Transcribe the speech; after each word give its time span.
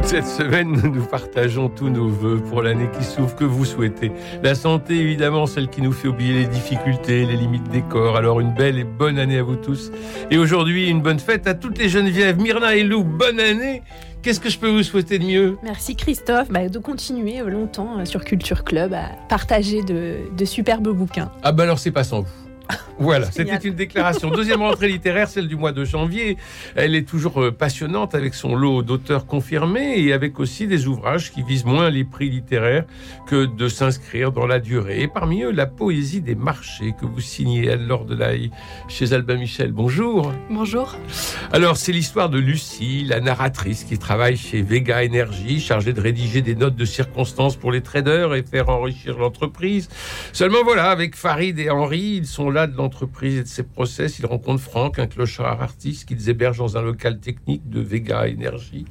Toute 0.00 0.08
cette 0.08 0.26
semaine, 0.26 0.80
nous 0.94 1.04
partageons 1.04 1.68
tous 1.68 1.90
nos 1.90 2.08
voeux 2.08 2.38
pour 2.38 2.62
l'année 2.62 2.88
qui 2.98 3.04
s'ouvre 3.04 3.36
que 3.36 3.44
vous 3.44 3.66
souhaitez. 3.66 4.10
La 4.42 4.54
santé, 4.54 4.94
évidemment, 4.94 5.44
celle 5.44 5.68
qui 5.68 5.82
nous 5.82 5.92
fait 5.92 6.08
oublier 6.08 6.32
les 6.32 6.46
difficultés, 6.46 7.26
les 7.26 7.36
limites 7.36 7.68
des 7.68 7.82
corps. 7.82 8.16
Alors, 8.16 8.40
une 8.40 8.54
belle 8.54 8.78
et 8.78 8.84
bonne 8.84 9.18
année 9.18 9.36
à 9.36 9.42
vous 9.42 9.56
tous. 9.56 9.92
Et 10.30 10.38
aujourd'hui, 10.38 10.88
une 10.88 11.02
bonne 11.02 11.18
fête 11.18 11.46
à 11.46 11.52
toutes 11.52 11.76
les 11.76 11.90
Geneviève, 11.90 12.40
Myrna 12.40 12.76
et 12.76 12.82
Lou. 12.82 13.04
Bonne 13.04 13.40
année 13.40 13.82
Qu'est-ce 14.22 14.40
que 14.40 14.48
je 14.48 14.58
peux 14.58 14.70
vous 14.70 14.82
souhaiter 14.82 15.18
de 15.18 15.24
mieux? 15.26 15.58
Merci 15.62 15.96
Christophe 15.96 16.48
bah, 16.48 16.70
de 16.70 16.78
continuer 16.78 17.40
longtemps 17.40 17.98
euh, 17.98 18.06
sur 18.06 18.24
Culture 18.24 18.64
Club 18.64 18.94
à 18.94 19.10
partager 19.28 19.82
de, 19.82 20.16
de 20.34 20.44
superbes 20.46 20.88
bouquins. 20.88 21.30
Ah 21.42 21.52
bah 21.52 21.64
alors 21.64 21.78
c'est 21.78 21.90
pas 21.90 22.04
sans 22.04 22.20
vous. 22.20 22.49
Voilà, 22.98 23.30
c'était 23.30 23.56
une 23.56 23.74
déclaration. 23.74 24.30
Deuxième 24.30 24.60
rentrée 24.60 24.88
littéraire, 24.88 25.28
celle 25.28 25.48
du 25.48 25.56
mois 25.56 25.72
de 25.72 25.84
janvier. 25.84 26.36
Elle 26.76 26.94
est 26.94 27.08
toujours 27.08 27.42
euh, 27.42 27.50
passionnante 27.50 28.14
avec 28.14 28.34
son 28.34 28.54
lot 28.54 28.82
d'auteurs 28.82 29.26
confirmés 29.26 29.98
et 30.00 30.12
avec 30.12 30.38
aussi 30.38 30.66
des 30.66 30.86
ouvrages 30.86 31.32
qui 31.32 31.42
visent 31.42 31.64
moins 31.64 31.90
les 31.90 32.04
prix 32.04 32.28
littéraires 32.28 32.84
que 33.26 33.46
de 33.46 33.68
s'inscrire 33.68 34.32
dans 34.32 34.46
la 34.46 34.58
durée. 34.58 35.00
Et 35.00 35.08
parmi 35.08 35.42
eux, 35.42 35.50
la 35.50 35.66
poésie 35.66 36.20
des 36.20 36.34
marchés 36.34 36.94
que 37.00 37.06
vous 37.06 37.20
signez 37.20 37.70
à 37.70 37.76
l'or 37.76 38.04
de 38.04 38.14
l'Aïe 38.14 38.50
chez 38.88 39.12
Albin 39.12 39.36
Michel. 39.36 39.72
Bonjour. 39.72 40.32
Bonjour. 40.50 40.96
Alors, 41.52 41.76
c'est 41.76 41.92
l'histoire 41.92 42.28
de 42.28 42.38
Lucie, 42.38 43.04
la 43.06 43.20
narratrice 43.20 43.84
qui 43.84 43.98
travaille 43.98 44.36
chez 44.36 44.62
Vega 44.62 45.04
Energy, 45.04 45.60
chargée 45.60 45.92
de 45.92 46.00
rédiger 46.00 46.42
des 46.42 46.54
notes 46.54 46.76
de 46.76 46.84
circonstances 46.84 47.56
pour 47.56 47.72
les 47.72 47.80
traders 47.80 48.34
et 48.34 48.42
faire 48.42 48.68
enrichir 48.68 49.18
l'entreprise. 49.18 49.88
Seulement 50.32 50.62
voilà, 50.64 50.90
avec 50.90 51.16
Farid 51.16 51.58
et 51.58 51.70
Henri, 51.70 52.18
ils 52.18 52.26
sont 52.26 52.50
là 52.50 52.59
de 52.66 52.76
l'entreprise 52.76 53.38
et 53.38 53.42
de 53.42 53.48
ses 53.48 53.62
process, 53.62 54.18
ils 54.18 54.26
rencontrent 54.26 54.62
Franck, 54.62 54.98
un 54.98 55.06
clochard 55.06 55.62
artiste 55.62 56.06
qu'ils 56.06 56.28
hébergent 56.28 56.58
dans 56.58 56.76
un 56.76 56.82
local 56.82 57.18
technique 57.18 57.68
de 57.68 57.80
Vega 57.80 58.26
Énergie. 58.26 58.84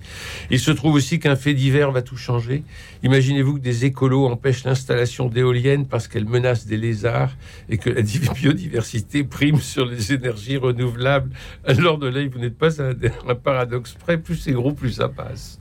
Il 0.49 0.59
se 0.59 0.71
trouve 0.71 0.95
aussi 0.95 1.19
qu'un 1.19 1.35
fait 1.35 1.53
divers 1.53 1.91
va 1.91 2.01
tout 2.01 2.17
changer. 2.17 2.63
Imaginez-vous 3.03 3.55
que 3.55 3.59
des 3.59 3.85
écolos 3.85 4.27
empêchent 4.27 4.63
l'installation 4.63 5.27
d'éoliennes 5.27 5.85
parce 5.85 6.07
qu'elles 6.07 6.27
menacent 6.27 6.65
des 6.65 6.77
lézards 6.77 7.35
et 7.69 7.77
que 7.77 7.89
la 7.89 8.01
biodiversité 8.33 9.23
prime 9.23 9.59
sur 9.59 9.85
les 9.85 10.13
énergies 10.13 10.57
renouvelables. 10.57 11.31
Alors 11.65 11.97
de 11.97 12.07
là, 12.07 12.27
vous 12.27 12.39
n'êtes 12.39 12.57
pas 12.57 12.81
un, 12.81 12.91
un 13.27 13.35
paradoxe 13.35 13.95
près, 13.99 14.17
plus 14.17 14.35
c'est 14.35 14.51
gros, 14.51 14.73
plus 14.73 14.93
ça 14.93 15.09
passe. 15.09 15.59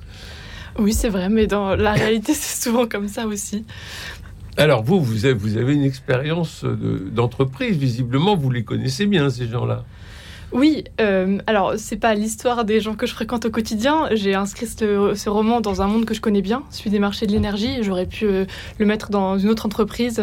Oui, 0.79 0.93
c'est 0.93 1.09
vrai, 1.09 1.29
mais 1.29 1.49
dans 1.49 1.75
la 1.75 1.93
réalité, 1.93 2.35
c'est 2.35 2.63
souvent 2.63 2.87
comme 2.87 3.09
ça 3.09 3.27
aussi. 3.27 3.65
Alors 4.59 4.83
vous, 4.83 5.01
vous 5.01 5.25
avez, 5.25 5.35
vous 5.35 5.57
avez 5.57 5.73
une 5.73 5.85
expérience 5.85 6.65
d'entreprise, 6.65 7.77
visiblement, 7.77 8.35
vous 8.35 8.51
les 8.51 8.65
connaissez 8.65 9.07
bien, 9.07 9.31
ces 9.31 9.47
gens-là. 9.47 9.85
Oui, 10.51 10.85
euh, 11.01 11.39
alors 11.47 11.75
c'est 11.77 11.99
pas 11.99 12.15
l'histoire 12.15 12.65
des 12.65 12.81
gens 12.81 12.95
que 12.95 13.07
je 13.07 13.13
fréquente 13.13 13.45
au 13.45 13.51
quotidien. 13.51 14.09
J'ai 14.13 14.35
inscrit 14.35 14.67
ce, 14.67 15.29
roman 15.29 15.61
dans 15.61 15.83
un 15.83 15.87
monde 15.87 16.07
que 16.07 16.15
je 16.15 16.23
connais 16.23 16.41
bien, 16.41 16.63
celui 16.71 16.91
des 16.91 16.99
marchés 16.99 17.27
de 17.27 17.33
l'énergie. 17.33 17.83
J'aurais 17.83 18.07
pu 18.07 18.25
euh, 18.25 18.45
le 18.79 18.87
mettre 18.87 19.11
dans 19.11 19.39
une 19.39 19.51
autre 19.51 19.67
entreprise 19.67 20.23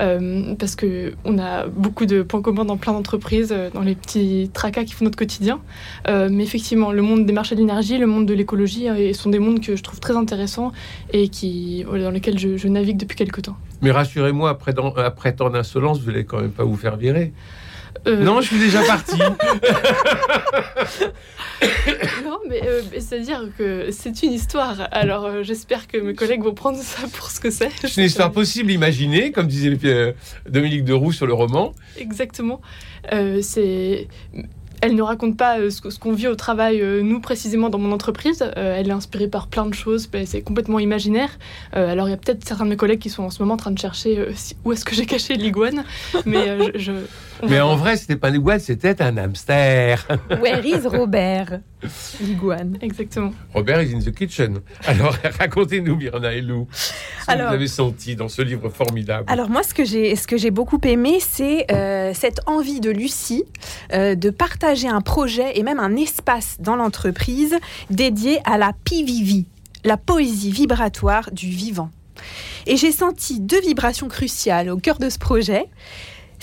euh, 0.00 0.54
parce 0.58 0.74
que 0.74 1.14
on 1.24 1.38
a 1.38 1.68
beaucoup 1.68 2.04
de 2.04 2.22
points 2.22 2.42
communs 2.42 2.64
dans 2.64 2.76
plein 2.76 2.92
d'entreprises, 2.92 3.54
dans 3.74 3.82
les 3.82 3.94
petits 3.94 4.50
tracas 4.52 4.84
qui 4.84 4.92
font 4.92 5.04
notre 5.04 5.18
quotidien. 5.18 5.60
mais 6.08 6.42
effectivement, 6.42 6.90
le 6.90 7.02
monde 7.02 7.24
des 7.26 7.32
marchés 7.32 7.54
de 7.54 7.60
l'énergie, 7.60 7.98
le 7.98 8.06
monde 8.06 8.26
de 8.26 8.34
l'écologie 8.34 8.88
sont 9.14 9.30
des 9.30 9.38
mondes 9.38 9.60
que 9.60 9.76
je 9.76 9.82
trouve 9.82 10.00
très 10.00 10.16
intéressants 10.16 10.72
et 11.12 11.28
qui, 11.28 11.84
dans 11.84 12.10
lesquels 12.10 12.38
je, 12.38 12.68
navigue 12.68 12.96
depuis 12.96 13.16
quelques 13.16 13.42
temps. 13.42 13.56
Mais 13.82 13.92
rassurez-moi, 13.92 14.50
après, 14.50 14.74
après 14.96 15.32
tant 15.34 15.50
d'insolence, 15.50 16.00
vous 16.00 16.10
n'allez 16.10 16.24
quand 16.24 16.40
même 16.40 16.50
pas 16.50 16.64
vous 16.64 16.76
faire 16.76 16.96
virer. 16.96 17.32
Euh. 18.06 18.22
Non, 18.22 18.40
je 18.40 18.48
suis 18.48 18.58
déjà 18.58 18.82
parti. 18.82 19.18
non, 22.24 22.38
mais 22.48 22.60
euh, 22.66 22.82
c'est-à-dire 22.92 23.48
que 23.56 23.90
c'est 23.90 24.22
une 24.22 24.32
histoire. 24.32 24.88
Alors, 24.92 25.24
euh, 25.24 25.42
j'espère 25.42 25.86
que 25.86 25.98
mes 25.98 26.14
collègues 26.14 26.42
vont 26.42 26.54
prendre 26.54 26.78
ça 26.78 27.06
pour 27.12 27.30
ce 27.30 27.40
que 27.40 27.50
c'est. 27.50 27.70
C'est 27.80 27.96
une 27.96 28.04
histoire 28.04 28.32
possible, 28.32 28.70
imaginée, 28.70 29.32
comme 29.32 29.46
disait 29.46 30.14
Dominique 30.48 30.84
Deroux 30.84 31.12
sur 31.12 31.26
le 31.26 31.34
roman. 31.34 31.72
Exactement. 31.98 32.60
c'est 33.42 34.08
elle 34.80 34.96
ne 34.96 35.02
raconte 35.02 35.38
pas 35.38 35.70
ce 35.70 35.98
qu'on 35.98 36.12
vit 36.12 36.28
au 36.28 36.34
travail, 36.34 36.82
nous 37.02 37.18
précisément 37.18 37.70
dans 37.70 37.78
mon 37.78 37.90
entreprise. 37.90 38.44
Elle 38.54 38.88
est 38.88 38.92
inspirée 38.92 39.28
par 39.28 39.46
plein 39.46 39.64
de 39.64 39.72
choses, 39.72 40.10
c'est 40.26 40.42
complètement 40.42 40.78
imaginaire. 40.78 41.38
alors 41.72 42.08
il 42.08 42.10
y 42.10 42.14
a 42.14 42.18
peut-être 42.18 42.46
certains 42.46 42.64
de 42.64 42.70
mes 42.70 42.76
collègues 42.76 42.98
qui 42.98 43.08
sont 43.08 43.22
en 43.22 43.30
ce 43.30 43.42
moment 43.42 43.54
en 43.54 43.56
train 43.56 43.70
de 43.70 43.78
chercher 43.78 44.26
où 44.64 44.72
est-ce 44.72 44.84
que 44.84 44.94
j'ai 44.94 45.06
caché 45.06 45.36
l'iguane. 45.36 45.84
Mais, 46.26 46.78
je, 46.78 46.92
mais 47.42 47.60
en 47.60 47.76
vrai, 47.76 47.96
c'était 47.96 48.16
pas 48.16 48.30
l'iguane, 48.30 48.60
c'était 48.60 49.02
un 49.02 49.16
hamster. 49.16 50.06
Where 50.40 50.64
is 50.64 50.86
Robert 50.86 51.60
L'iguane. 52.20 52.78
Exactement. 52.80 53.32
Robert 53.52 53.82
is 53.82 53.94
in 53.94 53.98
the 53.98 54.14
kitchen. 54.14 54.60
Alors 54.86 55.16
racontez-nous, 55.38 55.96
Myrna 55.96 56.32
et 56.32 56.40
Lou, 56.40 56.66
ce 56.72 57.32
que 57.32 57.36
vous 57.36 57.54
avez 57.54 57.68
senti 57.68 58.16
dans 58.16 58.28
ce 58.28 58.42
livre 58.42 58.70
formidable. 58.70 59.24
Alors 59.30 59.50
moi, 59.50 59.62
ce 59.62 59.74
que 59.74 59.84
j'ai, 59.84 60.16
ce 60.16 60.26
que 60.26 60.36
j'ai 60.36 60.50
beaucoup 60.50 60.80
aimé, 60.84 61.18
c'est 61.20 61.66
cette 62.14 62.40
envie 62.46 62.80
de 62.80 62.90
Lucie 62.90 63.44
de 63.92 64.30
partager 64.30 64.88
un 64.88 65.00
projet 65.00 65.58
et 65.58 65.62
même 65.62 65.80
un 65.80 65.96
espace 65.96 66.56
dans 66.60 66.76
l'entreprise 66.76 67.56
dédié 67.90 68.38
à 68.44 68.56
la 68.58 68.72
PVV, 68.84 69.44
la 69.84 69.96
poésie 69.96 70.50
vibratoire 70.50 71.30
du 71.32 71.48
vivant. 71.48 71.90
Et 72.66 72.76
j'ai 72.76 72.92
senti 72.92 73.40
deux 73.40 73.60
vibrations 73.60 74.08
cruciales 74.08 74.70
au 74.70 74.78
cœur 74.78 74.98
de 74.98 75.10
ce 75.10 75.18
projet, 75.18 75.66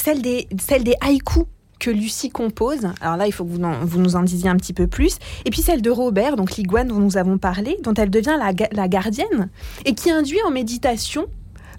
celle 0.02 0.22
des, 0.22 0.48
celle 0.60 0.84
des 0.84 0.96
haïkus 1.02 1.46
que 1.80 1.90
Lucie 1.90 2.30
compose. 2.30 2.88
Alors 3.02 3.18
là, 3.18 3.28
il 3.28 3.32
faut 3.32 3.44
que 3.44 3.50
vous, 3.50 3.62
vous, 3.84 4.00
nous 4.00 4.16
en 4.16 4.22
disiez 4.22 4.50
un 4.50 4.56
petit 4.56 4.74
peu 4.74 4.88
plus. 4.88 5.18
Et 5.46 5.50
puis 5.50 5.62
celle 5.62 5.82
de 5.82 5.90
Robert, 5.90 6.36
donc 6.36 6.56
l'iguane 6.56 6.88
dont 6.88 7.00
nous 7.00 7.18
avons 7.18 7.38
parlé, 7.38 7.78
dont 7.84 7.94
elle 7.96 8.12
devient 8.12 8.38
la, 8.38 8.54
la 8.72 8.88
gardienne, 8.88 9.50
et 9.86 9.96
qui 9.96 10.12
induit 10.12 10.42
en 10.46 10.52
méditation 10.52 11.28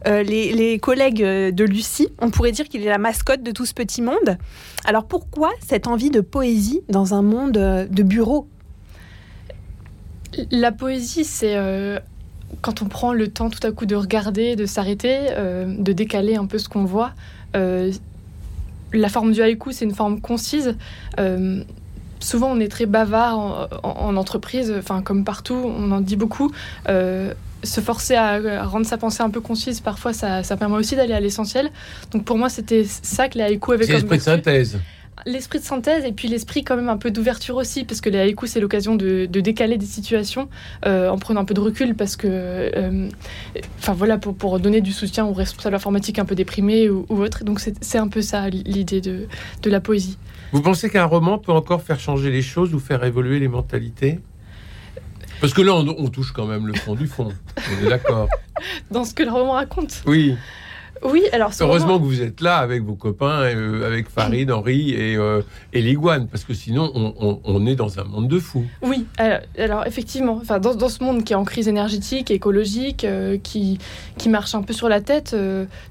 euh, 0.06 0.22
les, 0.22 0.78
collègues 0.80 1.22
euh, 1.22 1.52
de 1.52 1.64
Lucie, 1.64 2.08
on 2.20 2.30
pourrait 2.30 2.52
dire 2.52 2.68
qu'il 2.68 2.82
est 2.82 2.88
la 2.88 2.98
mascotte 2.98 3.42
de 3.42 3.52
tout 3.52 3.66
ce 3.66 3.74
petit 3.74 4.02
monde. 4.02 4.36
Alors 4.84 5.04
pourquoi 5.04 5.50
cette 5.64 5.86
envie 5.86 6.10
de 6.10 6.20
poésie 6.20 6.82
dans 6.88 7.14
un 7.14 7.22
monde 7.22 7.56
euh, 7.56 7.86
de 7.86 8.02
bureau? 8.02 8.48
La 10.50 10.72
poésie, 10.72 11.24
c'est 11.24 11.56
quand 12.62 12.80
on 12.80 12.86
prend 12.86 13.12
le 13.12 13.28
temps 13.28 13.50
tout 13.50 13.64
à 13.66 13.70
coup 13.70 13.84
de 13.84 13.94
regarder, 13.94 14.56
de 14.56 14.64
s'arrêter, 14.64 15.26
de 15.36 15.92
décaler 15.92 16.36
un 16.36 16.46
peu 16.46 16.56
ce 16.56 16.70
qu'on 16.70 16.86
voit. 16.86 17.12
La 18.92 19.08
forme 19.08 19.32
du 19.32 19.42
haïku, 19.42 19.72
c'est 19.72 19.84
une 19.84 19.94
forme 19.94 20.20
concise 20.20 20.76
souvent 22.20 22.52
on 22.52 22.60
est 22.60 22.68
très 22.68 22.86
bavard 22.86 23.68
en, 23.82 24.16
entreprise, 24.16 24.72
enfin 24.78 25.02
comme 25.02 25.24
partout, 25.24 25.60
on 25.64 25.90
en 25.90 26.00
dit 26.00 26.14
beaucoup 26.14 26.52
se 27.64 27.80
forcer 27.80 28.14
à, 28.14 28.64
rendre 28.64 28.86
sa 28.86 28.98
pensée 28.98 29.22
un 29.22 29.30
peu 29.30 29.40
concise, 29.40 29.80
parfois, 29.80 30.12
ça, 30.12 30.42
permet 30.58 30.76
aussi 30.76 30.96
d'aller 30.96 31.14
à 31.14 31.20
l'essentiel. 31.20 31.70
Donc 32.10 32.24
pour 32.24 32.38
moi, 32.38 32.48
c'était 32.48 32.84
ça 32.84 33.28
que 33.28 33.38
les 33.38 33.44
haïkus 33.44 33.74
avaient 33.74 33.86
comme 33.86 33.94
l'esprit 33.94 34.18
de 34.18 34.22
synthèse. 34.22 34.78
L'esprit 35.26 35.58
de 35.58 35.64
synthèse 35.64 36.04
et 36.04 36.12
puis 36.12 36.28
l'esprit 36.28 36.64
quand 36.64 36.76
même 36.76 36.88
un 36.88 36.96
peu 36.96 37.10
d'ouverture 37.10 37.56
aussi, 37.56 37.84
parce 37.84 38.00
que 38.00 38.10
les 38.10 38.18
haïkus, 38.18 38.50
c'est 38.50 38.60
l'occasion 38.60 38.96
de, 38.96 39.26
décaler 39.26 39.76
des 39.76 39.86
situations 39.86 40.48
euh, 40.86 41.08
en 41.08 41.18
prenant 41.18 41.40
un 41.40 41.44
peu 41.44 41.54
de 41.54 41.60
recul, 41.60 41.94
parce 41.94 42.16
que, 42.16 42.26
euh, 42.28 43.08
enfin 43.78 43.92
voilà, 43.92 44.18
pour, 44.18 44.34
pour, 44.34 44.60
donner 44.60 44.80
du 44.80 44.92
soutien 44.92 45.24
aux 45.24 45.32
responsables 45.32 45.74
informatiques 45.74 46.18
un 46.18 46.24
peu 46.24 46.34
déprimés 46.34 46.88
ou, 46.88 47.06
ou 47.08 47.20
autres. 47.20 47.44
Donc 47.44 47.60
c'est 47.60 47.98
un 47.98 48.08
peu 48.08 48.22
ça 48.22 48.48
l'idée 48.48 49.00
de, 49.00 49.26
de 49.62 49.70
la 49.70 49.80
poésie. 49.80 50.18
Vous 50.52 50.60
pensez 50.60 50.90
qu'un 50.90 51.06
roman 51.06 51.38
peut 51.38 51.52
encore 51.52 51.82
faire 51.82 51.98
changer 51.98 52.30
les 52.30 52.42
choses 52.42 52.74
ou 52.74 52.78
faire 52.78 53.02
évoluer 53.04 53.38
les 53.38 53.48
mentalités? 53.48 54.20
Parce 55.40 55.54
que 55.54 55.62
là, 55.62 55.74
on, 55.74 56.08
touche 56.08 56.30
quand 56.30 56.46
même 56.46 56.68
le 56.68 56.74
fond 56.74 56.94
du 56.94 57.08
fond. 57.08 57.32
On 57.56 57.84
est 57.84 57.88
d'accord. 57.88 58.28
Dans 58.92 59.04
ce 59.04 59.12
que 59.12 59.24
le 59.24 59.30
roman 59.32 59.54
raconte. 59.54 60.02
Oui. 60.06 60.36
Oui, 61.04 61.22
alors 61.32 61.50
heureusement 61.60 61.98
que 61.98 62.04
vous 62.04 62.22
êtes 62.22 62.40
là 62.40 62.58
avec 62.58 62.82
vos 62.82 62.94
copains, 62.94 63.42
euh, 63.42 63.86
avec 63.86 64.08
Farid, 64.08 64.50
Henri 64.50 64.90
et, 64.90 65.16
euh, 65.16 65.42
et 65.72 65.82
l'iguane, 65.82 66.28
parce 66.28 66.44
que 66.44 66.54
sinon 66.54 66.92
on, 67.44 67.66
est 67.66 67.74
dans 67.74 67.98
un 67.98 68.04
monde 68.04 68.28
de 68.28 68.38
fous. 68.38 68.64
Oui, 68.82 69.06
alors, 69.58 69.86
effectivement, 69.86 70.38
enfin 70.40 70.58
dans, 70.58 70.74
dans, 70.74 70.88
ce 70.88 71.02
monde 71.02 71.24
qui 71.24 71.32
est 71.32 71.36
en 71.36 71.44
crise 71.44 71.68
énergétique, 71.68 72.30
écologique, 72.30 73.04
euh, 73.04 73.38
qui 73.42 73.78
qui 74.18 74.28
marche 74.28 74.54
un 74.54 74.62
peu 74.62 74.72
sur 74.72 74.88
la 74.88 75.00
tête, 75.00 75.34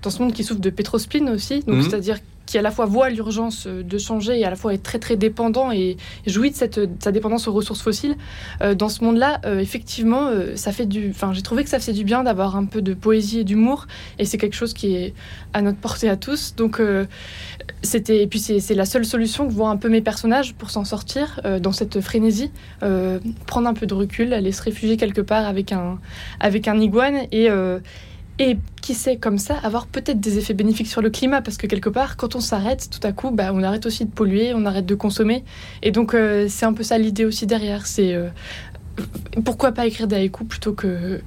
dans 0.01 0.09
ce 0.09 0.21
monde 0.21 0.33
qui 0.33 0.43
souffre 0.43 0.61
de 0.61 0.69
pétrospline 0.69 1.29
aussi, 1.29 1.61
donc 1.61 1.77
mhm. 1.77 1.81
c'est-à-dire 1.83 2.17
qui 2.51 2.57
à 2.57 2.61
la 2.61 2.71
fois 2.71 2.85
voit 2.85 3.09
l'urgence 3.09 3.65
euh, 3.65 3.81
de 3.81 3.97
changer 3.97 4.37
et 4.37 4.45
à 4.45 4.49
la 4.49 4.57
fois 4.57 4.73
est 4.73 4.83
très 4.83 4.99
très 4.99 5.15
dépendant 5.15 5.71
et 5.71 5.95
jouit 6.27 6.51
de, 6.51 6.55
cette, 6.55 6.81
sa 7.01 7.13
dépendance 7.13 7.47
aux 7.47 7.53
ressources 7.53 7.81
fossiles. 7.81 8.17
Euh, 8.61 8.75
dans 8.75 8.89
ce 8.89 9.05
monde-là, 9.05 9.39
euh, 9.45 9.59
effectivement, 9.59 10.29
ça 10.55 10.73
fait 10.73 10.85
du. 10.85 11.09
Enfin, 11.09 11.31
j'ai 11.31 11.43
trouvé 11.43 11.63
que 11.63 11.69
ça 11.69 11.79
faisait 11.79 11.93
du 11.93 12.03
bien 12.03 12.23
d'avoir 12.23 12.57
un 12.57 12.65
peu 12.65 12.81
de 12.81 12.93
poésie 12.93 13.39
et 13.39 13.43
d'humour, 13.45 13.87
et 14.19 14.25
c'est 14.25 14.37
quelque 14.37 14.55
chose 14.55 14.73
qui 14.73 14.95
est 14.95 15.13
à 15.53 15.61
notre 15.61 15.77
portée 15.77 16.09
à 16.09 16.17
tous. 16.17 16.55
Donc 16.55 16.81
c'était 17.81 18.21
et 18.21 18.27
puis 18.27 18.39
c'est 18.39 18.75
la 18.75 18.85
seule 18.85 19.05
solution 19.05 19.47
que 19.47 19.53
voient 19.53 19.69
un 19.69 19.77
peu 19.77 19.87
mes 19.87 20.01
personnages 20.01 20.53
pour 20.53 20.69
s'en 20.71 20.83
sortir 20.83 21.39
dans 21.61 21.71
cette 21.71 22.01
frénésie 22.01 22.51
prendre 23.47 23.67
un 23.67 23.73
peu 23.73 23.85
de 23.85 23.93
recul 23.93 24.33
aller 24.33 24.51
se 24.51 24.61
réfugier 24.61 24.97
quelque 24.97 25.21
part 25.21 25.47
avec 25.47 25.71
un 25.71 25.99
avec 26.39 26.67
un 26.67 26.79
iguane 26.79 27.19
et 27.31 27.49
et 28.39 28.57
qui 28.81 28.93
sait 28.93 29.17
comme 29.17 29.37
ça 29.37 29.55
avoir 29.63 29.87
peut-être 29.87 30.19
des 30.19 30.37
effets 30.37 30.53
bénéfiques 30.53 30.87
sur 30.87 31.01
le 31.01 31.09
climat 31.09 31.41
parce 31.41 31.57
que 31.57 31.67
quelque 31.67 31.89
part 31.89 32.17
quand 32.17 32.35
on 32.35 32.39
s'arrête 32.39 32.89
tout 32.89 33.05
à 33.05 33.11
coup 33.11 33.31
bah, 33.31 33.51
on 33.53 33.61
arrête 33.61 33.85
aussi 33.85 34.05
de 34.05 34.11
polluer 34.11 34.53
on 34.55 34.65
arrête 34.65 34.85
de 34.85 34.95
consommer 34.95 35.43
et 35.83 35.91
donc 35.91 36.15
c'est 36.47 36.65
un 36.65 36.73
peu 36.73 36.83
ça 36.83 36.97
l'idée 36.97 37.25
aussi 37.25 37.45
derrière 37.45 37.85
c'est 37.85 38.15
pourquoi 39.45 39.71
pas 39.71 39.85
écrire 39.85 40.07
haïkus 40.11 40.47
plutôt 40.47 40.73
que 40.73 41.21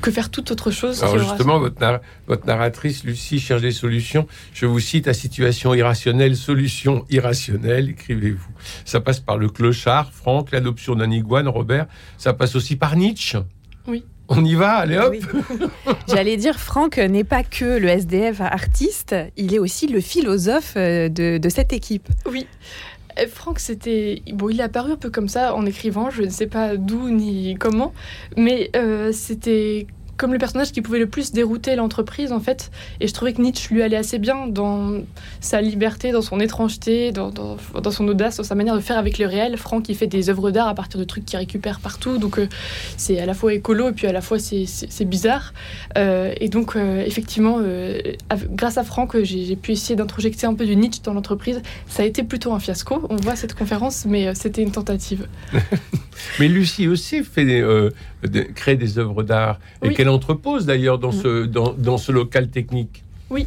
que 0.00 0.10
faire 0.10 0.30
toute 0.30 0.50
autre 0.50 0.70
chose. 0.70 1.02
Alors 1.02 1.18
justement, 1.18 1.58
votre, 1.58 2.00
votre, 2.26 2.46
narratrice, 2.46 3.04
Lucie, 3.04 3.40
cherche 3.40 3.62
des 3.62 3.72
solutions. 3.72 4.26
Je 4.52 4.66
vous 4.66 4.80
cite 4.80 5.08
à 5.08 5.14
situation 5.14 5.74
irrationnelle, 5.74 6.36
solution 6.36 7.04
irrationnelle, 7.10 7.90
écrivez-vous. 7.90 8.52
Ça 8.84 9.00
passe 9.00 9.20
par 9.20 9.38
le 9.38 9.48
clochard, 9.48 10.12
Franck, 10.12 10.52
l'adoption 10.52 10.94
d'un 10.94 11.10
iguane, 11.10 11.48
Robert. 11.48 11.86
Ça 12.16 12.32
passe 12.32 12.54
aussi 12.54 12.76
par 12.76 12.96
Nietzsche. 12.96 13.38
On 14.28 14.44
y 14.44 14.54
va, 14.54 14.74
allez 14.74 14.98
hop 14.98 15.14
J'allais 16.08 16.36
dire, 16.36 16.58
Franck 16.58 16.98
n'est 16.98 17.24
pas 17.24 17.42
que 17.42 17.78
le 17.78 17.88
SDF 17.88 18.40
artiste, 18.40 19.14
il 19.36 19.54
est 19.54 19.58
aussi 19.58 19.86
le 19.86 20.00
philosophe 20.00 20.74
euh, 20.76 21.08
de, 21.08 21.38
de 21.38 21.48
cette 21.48 21.72
équipe. 21.72 22.08
Oui. 22.30 22.46
Euh, 23.18 23.26
Franck, 23.26 23.58
c'était. 23.58 24.22
Bon, 24.32 24.48
il 24.48 24.60
est 24.60 24.64
apparu 24.64 24.92
un 24.92 24.96
peu 24.96 25.10
comme 25.10 25.28
ça 25.28 25.54
en 25.54 25.64
écrivant, 25.66 26.10
je 26.10 26.22
ne 26.22 26.30
sais 26.30 26.46
pas 26.46 26.76
d'où 26.76 27.08
ni 27.08 27.56
comment, 27.58 27.92
mais 28.36 28.70
euh, 28.76 29.12
c'était 29.12 29.86
comme 30.18 30.32
le 30.32 30.38
personnage 30.38 30.72
qui 30.72 30.82
pouvait 30.82 30.98
le 30.98 31.06
plus 31.06 31.32
dérouter 31.32 31.76
l'entreprise 31.76 32.32
en 32.32 32.40
fait. 32.40 32.70
Et 33.00 33.06
je 33.06 33.14
trouvais 33.14 33.32
que 33.32 33.40
Nietzsche 33.40 33.72
lui 33.72 33.82
allait 33.82 33.96
assez 33.96 34.18
bien 34.18 34.48
dans 34.48 35.00
sa 35.40 35.60
liberté, 35.62 36.10
dans 36.10 36.22
son 36.22 36.40
étrangeté, 36.40 37.12
dans, 37.12 37.32
son 37.90 38.08
audace, 38.08 38.36
dans 38.36 38.42
sa 38.42 38.56
manière 38.56 38.74
de 38.74 38.80
faire 38.80 38.98
avec 38.98 39.18
le 39.18 39.26
réel. 39.26 39.56
Franck 39.56 39.84
qui 39.84 39.94
fait 39.94 40.08
des 40.08 40.28
œuvres 40.28 40.50
d'art 40.50 40.66
à 40.66 40.74
partir 40.74 40.98
de 40.98 41.04
trucs 41.04 41.24
qu'il 41.24 41.38
récupère 41.38 41.78
partout, 41.78 42.18
donc 42.18 42.38
euh, 42.38 42.48
c'est 42.96 43.20
à 43.20 43.26
la 43.26 43.34
fois 43.34 43.54
écolo 43.54 43.90
et 43.90 43.92
puis 43.92 44.08
à 44.08 44.12
la 44.12 44.20
fois 44.20 44.38
c'est 44.40 45.04
bizarre. 45.04 45.54
Euh, 45.96 46.34
et 46.40 46.48
donc 46.48 46.74
euh, 46.74 47.04
effectivement, 47.06 47.60
grâce 48.50 48.76
à 48.76 48.82
Franck, 48.82 49.22
j'ai 49.22 49.56
pu 49.56 49.72
essayer 49.72 49.94
d'introjecter 49.94 50.46
un 50.46 50.54
peu 50.54 50.66
du 50.66 50.74
Nietzsche 50.74 51.00
dans 51.04 51.14
l'entreprise. 51.14 51.62
Ça 51.86 52.02
a 52.02 52.06
été 52.06 52.24
plutôt 52.24 52.52
un 52.52 52.58
fiasco. 52.58 53.06
On 53.08 53.16
voit 53.16 53.36
cette 53.36 53.54
conférence, 53.54 54.04
mais 54.04 54.34
c'était 54.34 54.62
une 54.62 54.72
tentative. 54.72 55.28
mais 56.40 56.48
Lucie 56.48 56.88
aussi 56.88 57.22
fait 57.22 57.44
des, 57.44 57.62
crée 58.54 58.76
des 58.76 58.98
œuvres 58.98 59.22
d'art 59.22 59.58
et 59.82 59.92
qu'elle 59.94 60.08
entrepose 60.08 60.66
d'ailleurs 60.66 60.98
dans, 60.98 61.12
mm. 61.12 61.22
ce, 61.22 61.44
dans, 61.44 61.72
dans, 61.72 61.98
ce 61.98 62.12
local 62.12 62.48
technique. 62.48 63.04
Oui, 63.30 63.46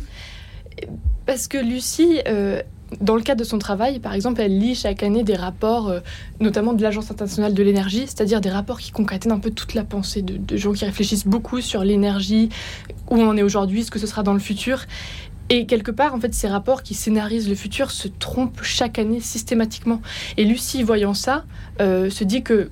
parce 1.26 1.48
que 1.48 1.58
Lucie, 1.58 2.20
euh, 2.28 2.62
dans 3.00 3.16
le 3.16 3.22
cadre 3.22 3.40
de 3.40 3.46
son 3.46 3.58
travail, 3.58 4.00
par 4.00 4.14
exemple, 4.14 4.42
elle 4.42 4.58
lit 4.58 4.76
chaque 4.76 5.04
année 5.04 5.24
des 5.24 5.36
rapports, 5.36 5.90
euh, 5.90 6.00
notamment 6.40 6.74
de 6.74 6.82
l'Agence 6.82 7.10
internationale 7.12 7.54
de 7.54 7.64
l'énergie, 7.64 8.04
c'est-à-dire 8.06 8.42
des 8.42 8.50
rapports 8.50 8.80
qui 8.80 8.92
concatènent 8.92 9.32
un 9.32 9.40
peu 9.40 9.52
toute 9.52 9.74
la 9.74 9.84
pensée 9.84 10.22
de, 10.22 10.38
de 10.38 10.58
gens 10.58 10.74
qui 10.74 10.86
réfléchissent 10.86 11.28
beaucoup 11.28 11.62
sur 11.62 11.84
l'énergie, 11.84 12.50
où 13.10 13.16
on 13.16 13.28
en 13.28 13.38
est 13.38 13.44
aujourd'hui, 13.44 13.84
ce 13.84 13.92
que 13.92 14.00
ce 14.00 14.08
sera 14.08 14.24
dans 14.24 14.34
le 14.34 14.40
futur. 14.40 14.86
Et 15.54 15.66
quelque 15.66 15.92
part, 15.92 16.16
en 16.16 16.20
fait, 16.20 16.34
ces 16.34 16.48
rapports 16.48 16.82
qui 16.82 16.94
scénarisent 16.94 17.50
le 17.50 17.56
futur 17.56 17.92
se 17.92 18.08
trompent 18.08 18.64
chaque 18.64 18.98
année 18.98 19.20
systématiquement. 19.20 20.02
Et 20.38 20.46
Lucie, 20.46 20.82
voyant 20.82 21.14
ça, 21.14 21.44
euh, 21.82 22.10
se 22.10 22.24
dit 22.24 22.42
que 22.42 22.70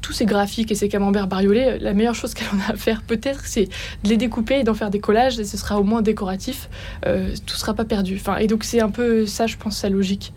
tous 0.00 0.14
ces 0.14 0.24
graphiques 0.24 0.72
et 0.72 0.74
ces 0.74 0.88
camemberts 0.88 1.26
bariolés, 1.26 1.78
la 1.78 1.92
meilleure 1.92 2.14
chose 2.14 2.32
qu'elle 2.34 2.48
en 2.48 2.70
a 2.70 2.72
à 2.72 2.76
faire, 2.76 3.02
peut-être, 3.02 3.42
c'est 3.44 3.66
de 4.02 4.08
les 4.08 4.16
découper 4.16 4.60
et 4.60 4.64
d'en 4.64 4.72
faire 4.72 4.88
des 4.88 4.98
collages, 4.98 5.38
et 5.38 5.44
ce 5.44 5.58
sera 5.58 5.78
au 5.78 5.84
moins 5.84 6.00
décoratif. 6.00 6.70
Euh, 7.04 7.34
tout 7.44 7.56
sera 7.56 7.74
pas 7.74 7.84
perdu. 7.84 8.16
Enfin, 8.18 8.38
et 8.38 8.46
donc, 8.46 8.64
c'est 8.64 8.80
un 8.80 8.88
peu 8.88 9.26
ça, 9.26 9.46
je 9.46 9.58
pense, 9.58 9.76
sa 9.76 9.90
logique. 9.90 10.32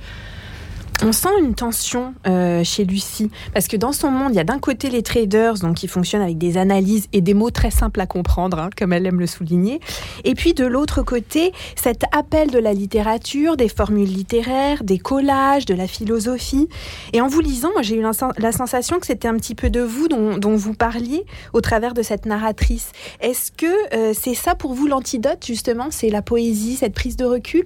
On 1.04 1.12
sent 1.12 1.30
une 1.42 1.56
tension 1.56 2.14
euh, 2.26 2.64
chez 2.64 2.86
Lucie, 2.86 3.30
parce 3.54 3.68
que 3.68 3.76
dans 3.76 3.92
son 3.92 4.10
monde, 4.10 4.32
il 4.32 4.38
y 4.38 4.40
a 4.40 4.46
d'un 4.46 4.60
côté 4.60 4.90
les 4.90 5.04
traders, 5.04 5.56
donc 5.56 5.76
qui 5.76 5.88
fonctionnent 5.90 6.22
avec 6.22 6.38
des 6.38 6.58
analyses 6.58 7.08
et 7.12 7.20
des 7.20 7.34
mots 7.34 7.52
très 7.52 7.70
simples 7.70 8.00
à 8.00 8.08
comprendre, 8.08 8.60
hein, 8.60 8.70
comme 8.78 8.94
elle 8.94 9.06
aime 9.06 9.20
le 9.20 9.28
souligner, 9.28 9.82
et 10.24 10.36
puis 10.36 10.54
de 10.54 10.66
l'autre 10.66 11.04
côté, 11.04 11.52
cet 11.76 12.04
appel 12.14 12.50
de 12.50 12.60
la 12.60 12.74
littérature, 12.74 13.58
des 13.58 13.68
formules 13.68 14.08
littéraires, 14.08 14.84
des 14.84 14.98
collages, 14.98 15.66
de 15.66 15.74
la 15.74 15.86
philosophie. 15.86 16.70
Et 17.12 17.20
en 17.20 17.28
vous 17.28 17.42
lisant, 17.42 17.72
moi 17.74 17.82
j'ai 17.82 17.98
eu 17.98 18.04
la 18.38 18.52
sensation 18.54 19.00
que 19.00 19.06
c'était 19.06 19.28
un 19.28 19.36
petit 19.36 19.56
peu 19.56 19.70
de 19.70 19.82
vous 19.82 20.08
dont, 20.08 20.56
vous 20.56 20.74
parliez 20.74 21.26
au 21.52 21.60
travers 21.60 21.94
de 21.94 22.02
cette 22.02 22.26
narratrice. 22.26 22.94
Est-ce 23.20 23.52
que 23.52 23.66
euh, 23.94 24.14
c'est 24.18 24.34
ça 24.34 24.56
pour 24.56 24.74
vous 24.74 24.88
l'antidote, 24.88 25.46
justement? 25.46 25.88
C'est 25.92 26.10
la 26.10 26.22
poésie, 26.22 26.78
cette 26.78 26.94
prise 26.94 27.18
de 27.18 27.26
recul? 27.26 27.66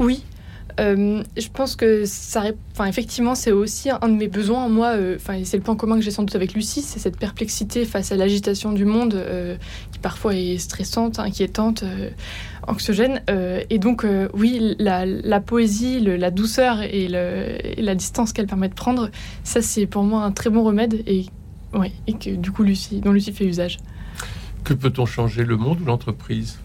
Oui, 0.00 0.24
euh, 0.80 1.22
je 1.36 1.48
pense 1.48 1.76
que 1.76 2.04
ça, 2.06 2.44
enfin, 2.72 2.86
effectivement, 2.86 3.34
c'est 3.34 3.52
aussi 3.52 3.90
un 3.90 4.08
de 4.08 4.14
mes 4.14 4.28
besoins. 4.28 4.68
Moi, 4.68 4.88
euh, 4.88 5.16
enfin, 5.16 5.40
c'est 5.44 5.58
le 5.58 5.62
point 5.62 5.76
commun 5.76 5.96
que 5.96 6.02
j'ai 6.02 6.10
sans 6.10 6.22
doute 6.22 6.34
avec 6.34 6.54
Lucie, 6.54 6.80
c'est 6.80 6.98
cette 6.98 7.18
perplexité 7.18 7.84
face 7.84 8.12
à 8.12 8.16
l'agitation 8.16 8.72
du 8.72 8.86
monde 8.86 9.14
euh, 9.14 9.56
qui 9.92 9.98
parfois 9.98 10.34
est 10.34 10.58
stressante, 10.58 11.18
inquiétante, 11.18 11.84
anxiogène. 12.66 13.22
et 13.28 13.78
donc, 13.78 14.06
oui, 14.34 14.76
la, 14.78 15.40
poésie, 15.40 16.00
la 16.00 16.30
douceur 16.30 16.80
et, 16.82 17.08
la 17.08 17.94
distance 17.94 18.32
qu'elle 18.32 18.46
permet 18.46 18.68
de 18.68 18.74
prendre, 18.74 19.10
ça, 19.44 19.60
c'est 19.60 19.86
pour 19.86 20.04
moi 20.04 20.22
un 20.22 20.32
très 20.32 20.50
bon 20.50 20.64
remède 20.64 21.02
et, 21.06 21.26
ouais, 21.74 21.92
et 22.06 22.14
que 22.14 22.30
du 22.30 22.50
coup, 22.50 22.62
Lucie, 22.62 23.00
dont 23.00 23.12
Lucie 23.12 23.32
fait 23.32 23.44
usage. 23.44 23.78
Que 24.64 24.74
peut-on 24.74 25.06
changer, 25.06 25.44
le 25.44 25.56
monde 25.56 25.80
ou 25.82 25.84
l'entreprise? 25.84 26.58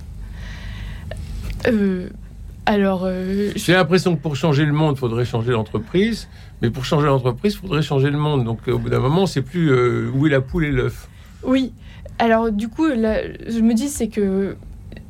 Alors, 2.66 3.04
euh, 3.06 3.52
j'ai 3.56 3.74
l'impression 3.74 4.16
que 4.16 4.22
pour 4.22 4.36
changer 4.36 4.66
le 4.66 4.74
monde, 4.74 4.96
il 4.98 5.00
faudrait 5.00 5.26
changer 5.26 5.52
l'entreprise, 5.52 6.28
mais 6.62 6.72
pour 6.72 6.84
changer 6.84 7.06
l'entreprise, 7.06 7.54
il 7.54 7.60
faudrait 7.60 7.84
changer 7.84 8.10
le 8.10 8.18
monde. 8.18 8.44
Donc, 8.44 8.68
au 8.68 8.80
bout 8.80 8.90
d'un 8.90 9.00
moment, 9.00 9.28
c'est 9.28 9.44
plus 9.44 9.72
euh, 9.72 10.10
où 10.14 10.26
est 10.26 10.32
la 10.32 10.42
poule 10.42 10.66
et 10.66 10.72
l'œuf? 10.72 11.08
Oui. 11.44 11.74
Alors, 12.18 12.52
du 12.52 12.68
coup, 12.68 12.88
je 12.88 13.60
me 13.60 13.74
dis, 13.74 13.90
c'est 13.90 14.08
que 14.08 14.56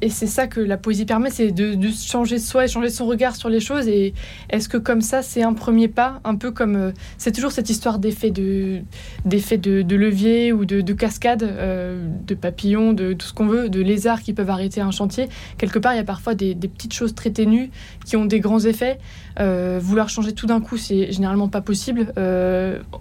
et 0.01 0.09
c'est 0.09 0.27
ça 0.27 0.47
que 0.47 0.59
la 0.59 0.75
poésie 0.77 1.05
permet, 1.05 1.29
c'est 1.29 1.51
de, 1.51 1.77
changer 1.89 2.37
soi 2.37 2.65
et 2.65 2.67
changer 2.67 2.89
son 2.89 3.05
regard 3.05 3.35
sur 3.35 3.47
les 3.47 3.61
choses. 3.61 3.87
Et 3.87 4.13
est-ce 4.49 4.67
que 4.67 4.77
comme 4.77 5.01
ça, 5.01 5.21
c'est 5.21 5.41
un 5.41 5.53
premier 5.53 5.87
pas, 5.87 6.19
un 6.25 6.35
peu 6.35 6.51
comme 6.51 6.75
euh, 6.75 6.91
c'est 7.17 7.31
toujours 7.31 7.51
cette 7.51 7.69
histoire 7.69 7.97
d'effet 7.97 8.29
de 8.29 8.81
d'effet 9.23 9.57
de, 9.57 9.95
levier 9.95 10.51
ou 10.51 10.65
de, 10.65 10.93
cascade, 10.93 11.43
euh, 11.43 12.07
de 12.27 12.35
papillons, 12.35 12.91
de 12.91 13.13
tout 13.13 13.27
ce 13.27 13.33
qu'on 13.33 13.47
veut, 13.47 13.69
de 13.69 13.81
lézards 13.81 14.21
qui 14.21 14.33
peuvent 14.33 14.49
arrêter 14.49 14.81
un 14.81 14.91
chantier. 14.91 15.29
Quelque 15.57 15.79
part, 15.79 15.93
il 15.93 15.97
y 15.97 16.01
a 16.01 16.03
parfois 16.03 16.35
des, 16.35 16.55
petites 16.55 16.93
choses 16.93 17.15
très 17.15 17.29
ténues 17.29 17.69
qui 18.05 18.17
ont 18.17 18.25
des 18.25 18.41
grands 18.41 18.59
effets. 18.59 18.99
Euh, 19.39 19.79
vouloir 19.81 20.09
changer 20.09 20.33
tout 20.33 20.45
d'un 20.45 20.59
coup, 20.59 20.77
c'est 20.77 21.11
généralement 21.11 21.47
pas 21.47 21.61
possible 21.61 22.13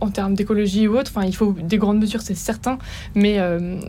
en 0.00 0.10
termes 0.10 0.34
d'écologie 0.34 0.86
ou 0.86 0.96
autre. 0.96 1.10
Enfin, 1.14 1.26
il 1.26 1.34
faut 1.34 1.52
des 1.60 1.78
grandes 1.78 1.98
mesures, 1.98 2.22
c'est 2.22 2.36
certain. 2.36 2.78
Mais 3.16 3.40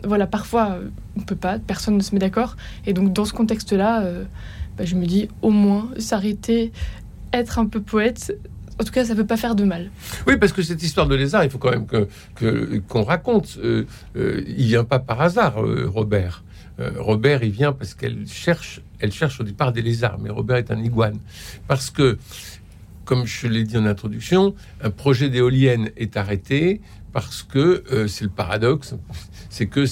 voilà, 0.04 0.26
parfois, 0.26 0.78
on 1.16 1.20
peut 1.20 1.36
pas, 1.36 1.58
personne 1.58 1.96
ne 1.96 2.02
se 2.02 2.14
met 2.14 2.18
d'accord. 2.18 2.56
Et 2.86 2.92
donc 2.92 3.05
dans 3.12 3.24
ce 3.24 3.32
contexte-là, 3.32 4.02
euh, 4.02 4.24
bah, 4.76 4.84
je 4.84 4.94
me 4.94 5.06
dis 5.06 5.28
au 5.42 5.50
moins 5.50 5.90
s'arrêter, 5.98 6.72
être 7.32 7.58
un 7.58 7.66
peu 7.66 7.80
poète. 7.80 8.38
En 8.80 8.84
tout 8.84 8.92
cas, 8.92 9.04
ça 9.04 9.14
ne 9.14 9.18
peut 9.18 9.26
pas 9.26 9.38
faire 9.38 9.54
de 9.54 9.64
mal. 9.64 9.90
Oui, 10.26 10.36
parce 10.36 10.52
que 10.52 10.62
cette 10.62 10.82
histoire 10.82 11.06
de 11.06 11.14
lézard, 11.14 11.44
il 11.44 11.50
faut 11.50 11.58
quand 11.58 11.70
même 11.70 11.86
qu'on 12.88 13.02
raconte. 13.02 13.58
Euh, 13.62 13.86
euh, 14.16 14.44
il 14.46 14.66
vient 14.66 14.84
pas 14.84 14.98
par 14.98 15.20
hasard, 15.20 15.56
Robert. 15.86 16.42
Robert, 16.98 17.42
il 17.42 17.52
vient 17.52 17.72
parce 17.72 17.94
qu'elle 17.94 18.28
cherche, 18.28 18.82
elle 18.98 19.10
cherche 19.10 19.40
au 19.40 19.44
départ 19.44 19.72
des 19.72 19.80
lézards, 19.80 20.18
mais 20.18 20.28
Robert 20.28 20.58
est 20.58 20.70
un 20.70 20.78
iguane. 20.78 21.18
Parce 21.66 21.88
que, 21.88 22.18
comme 23.06 23.24
je 23.24 23.48
l'ai 23.48 23.64
dit 23.64 23.78
en 23.78 23.86
introduction, 23.86 24.54
un 24.82 24.90
projet 24.90 25.30
d'éolienne 25.30 25.90
est 25.96 26.18
arrêté 26.18 26.82
parce 27.14 27.42
que 27.42 27.82
c'est 28.08 28.24
le 28.24 28.30
paradoxe, 28.30 28.94
c'est 29.48 29.68
que 29.68 29.86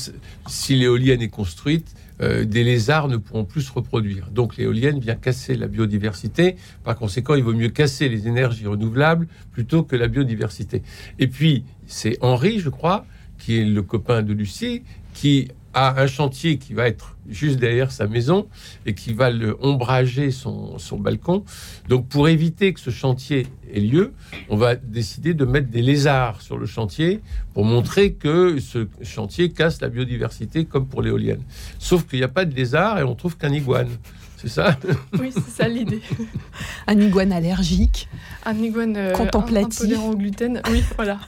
si 0.47 0.75
l'éolienne 0.75 1.23
est 1.23 1.29
construite, 1.29 1.95
euh, 2.21 2.45
des 2.45 2.65
lézards 2.65 3.09
ne 3.09 3.17
pourront 3.17 3.45
plus 3.45 3.63
se 3.63 3.73
reproduire. 3.73 4.31
Donc 4.31 4.57
l'éolienne 4.57 4.99
vient 5.01 5.17
casser 5.17 5.55
la 5.57 5.67
biodiversité. 5.67 6.57
Par 6.85 6.97
conséquent, 6.97 7.35
il 7.35 7.43
vaut 7.43 7.55
mieux 7.55 7.71
casser 7.71 8.09
les 8.09 8.29
énergies 8.29 8.67
renouvelables 8.67 9.27
plutôt 9.53 9.83
que 9.83 9.97
la 9.97 10.09
biodiversité. 10.09 10.83
Et 11.19 11.27
puis, 11.27 11.65
c'est 11.87 12.17
Henri, 12.21 12.61
je 12.61 12.69
crois, 12.69 13.05
qui 13.39 13.59
est 13.59 13.65
le 13.65 13.83
copain 13.83 14.23
de 14.23 14.33
Lucie, 14.33 14.83
qui 15.13 15.49
a 15.75 16.01
un 16.01 16.07
chantier 16.07 16.59
qui 16.59 16.73
va 16.73 16.87
être 16.87 17.17
juste 17.29 17.59
derrière 17.59 17.91
sa 17.91 18.07
maison 18.07 18.47
et 18.87 18.95
qui 18.95 19.13
va 19.13 19.31
le 19.31 19.57
ombrager 19.61 20.31
son, 20.31 20.79
son, 20.79 20.99
balcon. 20.99 21.45
Donc 21.89 22.09
pour 22.09 22.29
éviter 22.29 22.73
que 22.73 22.81
ce 22.81 22.91
chantier 22.91 23.47
ait 23.73 23.81
lieu, 23.81 24.13
on 24.49 24.57
va 24.57 24.77
décider 24.77 25.35
de 25.35 25.45
mettre 25.45 25.69
des 25.69 25.83
lézards 25.83 26.43
sur 26.43 26.59
le 26.59 26.67
chantier 26.67 27.21
pour 27.53 27.65
montrer 27.65 28.13
que 28.13 28.59
ce 28.61 28.87
chantier 29.03 29.51
casse 29.51 29.81
la 29.81 29.89
biodiversité 29.89 30.65
comme 30.65 30.87
pour 30.87 31.03
l'éolienne. 31.03 31.43
Sauf 31.79 32.07
qu'il 32.07 32.19
n'y 32.19 32.25
a 32.25 32.29
pas 32.29 32.45
de 32.45 32.55
lézard 32.55 32.99
et 32.99 33.03
on 33.03 33.15
trouve 33.15 33.37
qu'un 33.37 33.53
iguane. 33.53 33.91
C'est 34.37 34.49
ça? 34.49 34.77
Oui, 35.19 35.33
c'est 35.33 35.63
ça 35.63 35.69
l'idée. 35.69 36.03
un 36.87 37.01
iguane 37.01 37.33
allergique. 37.33 38.09
Un 38.45 38.57
iguane 38.59 38.97
euh, 38.97 39.13
contemplatif. 39.13 39.99
au 39.99 40.15
gluten. 40.15 40.61
Oui, 40.71 40.85
voilà. 40.97 41.19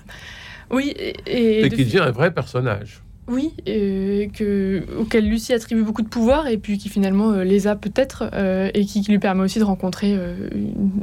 Oui, 0.70 0.92
et, 0.96 1.64
et 1.64 1.70
qui 1.70 1.84
devient 1.84 2.00
un 2.00 2.10
vrai 2.10 2.34
personnage. 2.34 3.00
Oui, 3.28 3.52
que, 3.64 4.84
auquel 4.98 5.28
Lucie 5.28 5.52
attribue 5.52 5.82
beaucoup 5.82 6.02
de 6.02 6.08
pouvoir 6.08 6.46
et 6.46 6.58
puis 6.58 6.78
qui 6.78 6.88
finalement 6.88 7.32
euh, 7.32 7.42
les 7.42 7.66
a 7.66 7.74
peut-être 7.74 8.30
euh, 8.32 8.70
et 8.72 8.84
qui, 8.84 9.02
lui 9.02 9.18
permet 9.18 9.42
aussi 9.42 9.58
de 9.58 9.64
rencontrer 9.64 10.14
euh, 10.16 10.48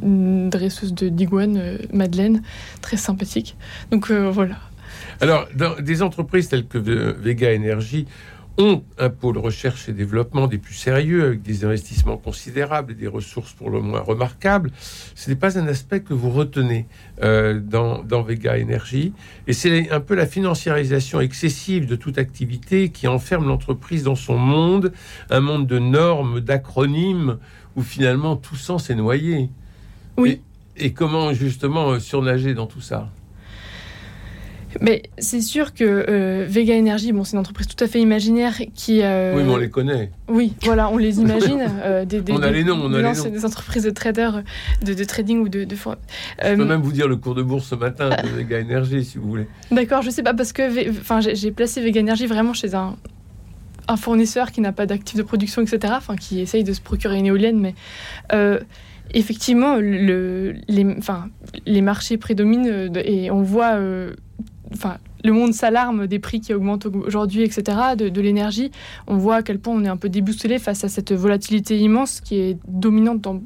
une, 0.02 0.50
dresseuse 0.50 0.94
de 0.94 1.10
d'iguane, 1.10 1.78
Madeleine, 1.92 2.42
très 2.82 2.98
sympathique. 2.98 3.58
Donc 3.92 4.10
voilà. 4.12 4.56
Alors, 5.20 5.48
dans 5.56 5.76
des 5.80 6.02
entreprises 6.02 6.48
telles 6.48 6.66
que 6.66 6.78
Ve- 6.78 7.16
Vega 7.20 7.54
Energy 7.54 8.06
ont 8.58 8.84
un 9.00 9.10
pôle 9.10 9.38
recherche 9.38 9.90
et 9.90 9.94
développement 9.94 10.48
des 10.48 10.60
plus 10.60 10.76
sérieux, 10.76 11.26
avec 11.26 11.42
des 11.42 11.66
investissements 11.66 12.18
considérables 12.18 12.92
et 12.92 12.96
des 12.96 13.08
ressources 13.08 13.54
pour 13.54 13.70
le 13.70 13.82
moins 13.82 14.02
remarquables. 14.02 14.72
Ce 15.16 15.30
n'est 15.30 15.36
pas 15.36 15.58
un 15.58 15.68
aspect 15.68 16.02
que 16.02 16.14
vous 16.14 16.30
retenez 16.30 16.86
euh, 17.24 17.60
dans, 17.60 18.04
dans 18.04 18.22
Vega 18.22 18.56
Energy. 18.60 19.14
Et 19.48 19.54
c'est 19.54 19.90
un 19.90 20.00
peu 20.00 20.14
la 20.14 20.28
financiarisation 20.28 21.20
excessive 21.20 21.88
de 21.88 21.96
toute 21.96 22.18
activité 22.18 22.90
qui 22.90 23.08
enferme 23.08 23.48
l'entreprise 23.48 24.04
dans 24.04 24.16
son 24.16 24.38
monde, 24.38 24.94
un 25.30 25.40
monde 25.40 25.66
de 25.66 25.80
normes, 25.80 26.40
d'acronymes, 26.40 27.38
où 27.76 27.82
finalement 27.82 28.36
tout 28.36 28.56
sens 28.56 28.92
est 28.92 28.96
noyé. 28.96 29.50
Oui. 30.18 30.42
Et, 30.78 30.86
et 30.86 30.94
comment 30.94 31.34
justement 31.34 32.00
surnager 32.00 32.54
dans 32.54 32.68
tout 32.68 32.82
ça? 32.82 33.10
Mais 34.82 35.04
c'est 35.18 35.42
sûr 35.42 35.74
que 35.74 35.84
euh, 35.84 36.46
Vega 36.48 36.76
Energy, 36.78 37.12
bon, 37.12 37.24
c'est 37.24 37.34
une 37.34 37.40
entreprise 37.40 37.68
tout 37.68 37.82
à 37.84 37.88
fait 37.88 38.00
imaginaire 38.02 38.56
qui. 38.74 39.02
euh, 39.04 39.34
Oui, 39.36 39.44
mais 39.44 39.52
on 39.52 39.58
les 39.58 39.70
connaît. 39.70 40.12
Oui, 40.28 40.54
voilà, 40.64 40.90
on 40.90 40.98
les 40.98 41.20
imagine. 41.20 41.64
euh, 41.84 42.06
des, 42.06 42.22
des, 42.22 42.34
On 42.34 42.42
a 42.42 42.52
les 42.52 42.64
noms, 42.64 42.80
on 42.84 42.94
a 42.94 42.98
les 42.98 43.04
noms. 43.04 43.14
c'est 43.14 43.30
des 43.32 43.46
entreprises 43.46 43.84
de 43.84 43.90
traders, 43.92 44.44
de, 44.86 44.94
de 44.94 45.04
trading 45.04 45.40
ou 45.40 45.50
de. 45.50 45.64
de 45.64 45.76
Je 45.76 45.90
Euh, 46.44 46.56
peux 46.58 46.66
même 46.66 46.82
vous 46.82 46.92
dire 46.92 47.08
le 47.08 47.16
cours 47.18 47.36
de 47.36 47.44
bourse 47.44 47.68
ce 47.68 47.76
matin 47.76 48.10
de 48.10 48.30
Vega 48.30 48.60
Energy, 48.62 49.04
si 49.04 49.18
vous 49.18 49.28
voulez. 49.28 49.48
D'accord, 49.72 50.02
je 50.02 50.10
sais 50.10 50.24
pas, 50.24 50.34
parce 50.34 50.54
que 50.54 50.90
enfin, 50.92 51.20
j'ai 51.22 51.52
placé 51.52 51.82
Vega 51.82 52.02
Energy 52.02 52.26
vraiment 52.26 52.54
chez 52.54 52.74
un, 52.76 52.96
un 53.88 53.98
fournisseur 53.98 54.52
qui 54.52 54.62
n'a 54.62 54.72
pas 54.72 54.86
d'actifs 54.86 55.18
de 55.18 55.24
production, 55.24 55.62
etc., 55.62 55.94
enfin, 55.98 56.16
qui 56.16 56.40
essaye 56.40 56.64
de 56.64 56.74
se 56.74 56.82
procurer 56.82 57.18
une 57.18 57.26
éolienne, 57.26 57.60
mais 57.60 57.76
euh, 58.34 58.60
effectivement, 59.14 59.76
le, 59.78 60.56
les, 60.68 61.82
marchés 61.82 62.18
prédominent 62.18 62.68
euh, 62.70 62.90
et 63.04 63.30
on 63.32 63.42
voit. 63.42 63.78
Enfin, 64.74 64.98
le 65.24 65.32
monde 65.32 65.54
s'alarme 65.54 66.08
des 66.08 66.20
prix 66.20 66.42
qui 66.42 66.54
augmentent 66.54 66.86
aujourd'hui, 66.88 67.44
etc., 67.44 67.64
de, 67.98 68.10
de 68.10 68.22
l'énergie. 68.22 68.72
On 69.08 69.18
voit 69.18 69.36
à 69.36 69.44
quel 69.44 69.60
point 69.60 69.74
on 69.74 69.84
est 69.86 69.88
un 69.90 69.98
peu 69.98 70.10
déboussolé 70.10 70.60
face 70.60 70.84
à 70.84 70.90
cette 70.90 71.14
volatilité 71.14 71.78
immense 71.80 72.20
qui 72.22 72.36
est 72.38 72.58
dominante 72.68 73.22
dans- 73.22 73.42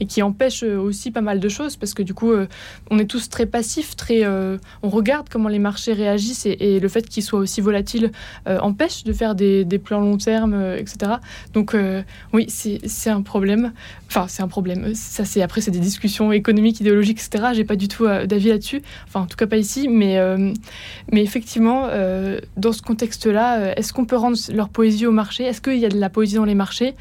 et 0.00 0.06
qui 0.06 0.22
empêche 0.22 0.62
euh, 0.62 0.78
aussi 0.78 1.10
pas 1.10 1.20
mal 1.20 1.40
de 1.40 1.48
choses 1.48 1.76
parce 1.76 1.94
que 1.94 2.02
du 2.02 2.14
coup, 2.14 2.32
euh, 2.32 2.46
on 2.90 2.98
est 2.98 3.04
tous 3.04 3.28
très 3.28 3.46
passifs, 3.46 3.96
très, 3.96 4.24
euh, 4.24 4.56
on 4.82 4.88
regarde 4.88 5.28
comment 5.30 5.48
les 5.48 5.58
marchés 5.58 5.92
réagissent 5.92 6.46
et, 6.46 6.80
le 6.80 6.88
fait 6.88 7.08
qu'ils 7.08 7.22
soient 7.22 7.40
aussi 7.40 7.60
volatiles 7.60 8.10
empêche 8.46 9.04
de 9.04 9.12
faire 9.12 9.34
des, 9.34 9.66
plans 9.82 10.00
long 10.00 10.16
terme, 10.16 10.54
etc. 10.76 11.12
Donc 11.52 11.76
oui, 12.32 12.46
c'est 12.48 13.10
un 13.10 13.22
problème. 13.22 13.72
Enfin, 14.08 14.26
c'est 14.28 14.42
un 14.42 14.48
problème. 14.48 14.94
Ça, 14.94 15.24
c'est 15.24 15.42
après, 15.42 15.60
c'est 15.60 15.70
des 15.70 15.80
discussions 15.80 16.32
économiques, 16.32 16.80
idéologiques, 16.80 17.20
etc. 17.20 17.50
J'ai 17.54 17.64
pas 17.64 17.76
du 17.76 17.88
tout 17.88 18.06
d'avis 18.06 18.48
là-dessus. 18.48 18.82
Enfin, 19.06 19.20
en 19.20 19.26
tout 19.26 19.36
cas 19.36 19.46
pas 19.46 19.56
ici. 19.56 19.88
Mais 19.88 20.18
mais 21.12 21.22
effectivement, 21.22 21.88
dans 22.56 22.72
ce 22.72 22.82
contexte-là, 22.82 23.74
est-ce 23.76 23.92
qu'on 23.92 24.04
peut 24.04 24.16
rendre 24.16 24.38
leur 24.52 24.68
poésie 24.68 25.06
au 25.06 25.12
marché? 25.12 25.44
Est-ce 25.44 25.60
qu'il 25.60 25.78
y 25.78 25.86
a 25.86 25.90
de 25.90 25.98
la 25.98 26.10
poésie 26.10 26.36
dans 26.36 26.44
les 26.44 26.54
marchés? 26.54 26.94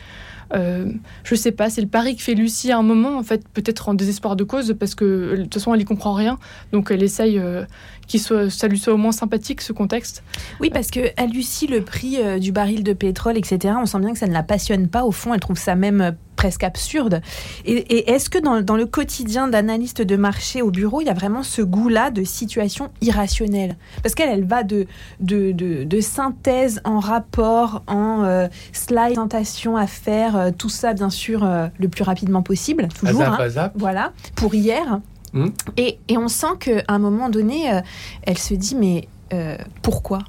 Euh, 0.54 0.92
je 1.24 1.36
sais 1.36 1.52
pas, 1.52 1.70
c'est 1.70 1.82
le 1.82 1.88
pari 1.88 2.16
que 2.16 2.22
fait 2.22 2.34
Lucie 2.34 2.72
à 2.72 2.78
un 2.78 2.84
moment, 2.84 3.18
en 3.18 3.24
fait, 3.24 3.48
peut-être 3.54 3.90
en 3.90 3.94
désespoir 3.94 4.36
de 4.36 4.44
cause, 4.44 4.76
parce 4.80 4.96
que 4.96 5.36
de 5.36 5.44
toute 5.44 5.54
façon, 5.54 5.74
elle 5.74 5.82
y 5.82 5.86
comprend 5.86 6.14
rien. 6.14 6.38
Donc, 6.72 6.92
elle 6.92 7.04
essaye 7.04 7.40
euh, 7.40 7.66
qu'il 8.10 8.20
soit, 8.20 8.50
ça 8.50 8.68
lui 8.68 8.78
soit 8.78 8.94
au 8.94 8.98
moins 8.98 9.12
sympathique, 9.12 9.62
ce 9.62 9.72
contexte. 9.72 10.24
Oui, 10.60 10.70
parce 10.70 10.92
que 10.92 11.00
à 11.16 11.26
Lucie, 11.26 11.68
le 11.68 11.82
prix 11.82 12.18
euh, 12.20 12.40
du 12.40 12.52
baril 12.52 12.84
de 12.84 12.94
pétrole, 12.94 13.38
etc., 13.38 13.76
on 13.82 13.86
sent 13.86 14.00
bien 14.00 14.12
que 14.14 14.20
ça 14.20 14.28
ne 14.28 14.34
la 14.34 14.44
passionne 14.44 14.88
pas. 14.88 15.04
Au 15.06 15.12
fond, 15.12 15.34
elle 15.34 15.40
trouve 15.40 15.58
ça 15.58 15.76
même 15.76 16.02
euh, 16.02 16.12
presque 16.40 16.64
absurde. 16.64 17.22
Et, 17.66 17.74
et 17.74 18.12
est-ce 18.12 18.30
que 18.30 18.38
dans, 18.38 18.62
dans 18.62 18.78
le 18.78 18.86
quotidien 18.86 19.50
d'analyste 19.50 20.02
de 20.02 20.16
marché 20.16 20.62
au 20.62 20.72
bureau, 20.72 21.02
il 21.02 21.08
y 21.08 21.10
a 21.10 21.14
vraiment 21.14 21.44
ce 21.44 21.62
goût-là 21.62 22.12
de 22.12 22.24
situation 22.24 22.92
irrationnelle? 23.02 23.76
Parce 24.04 24.16
qu'elle, 24.16 24.30
elle 24.30 24.46
va 24.46 24.64
de, 24.64 24.88
de, 25.20 25.52
de, 25.52 25.84
de 25.84 26.00
synthèse 26.00 26.80
en 26.86 27.00
rapport, 27.00 27.84
en 27.88 28.24
euh, 28.24 28.48
slide, 28.72 29.12
présentation 29.12 29.76
à 29.76 29.86
faire, 29.86 30.38
euh, 30.38 30.52
tout 30.58 30.70
ça, 30.70 30.94
bien 30.94 31.10
sûr, 31.10 31.44
euh, 31.44 31.68
le 31.78 31.90
plus 31.90 32.04
rapidement 32.04 32.42
possible, 32.42 32.88
toujours. 32.88 33.22
Azap, 33.22 33.34
hein. 33.34 33.44
azap. 33.44 33.74
Voilà, 33.76 34.14
pour 34.36 34.56
hier. 34.56 35.02
Mhm. 35.34 35.54
Et, 35.78 36.00
on 36.18 36.28
sent 36.28 36.58
qu'à 36.60 36.84
un 36.88 37.00
moment 37.00 37.30
donné, 37.30 37.72
euh, 37.72 37.82
elle 38.24 38.38
se 38.38 38.54
dit, 38.54 38.76
mais 38.76 39.08
euh, 39.34 39.58
pourquoi? 39.82 40.20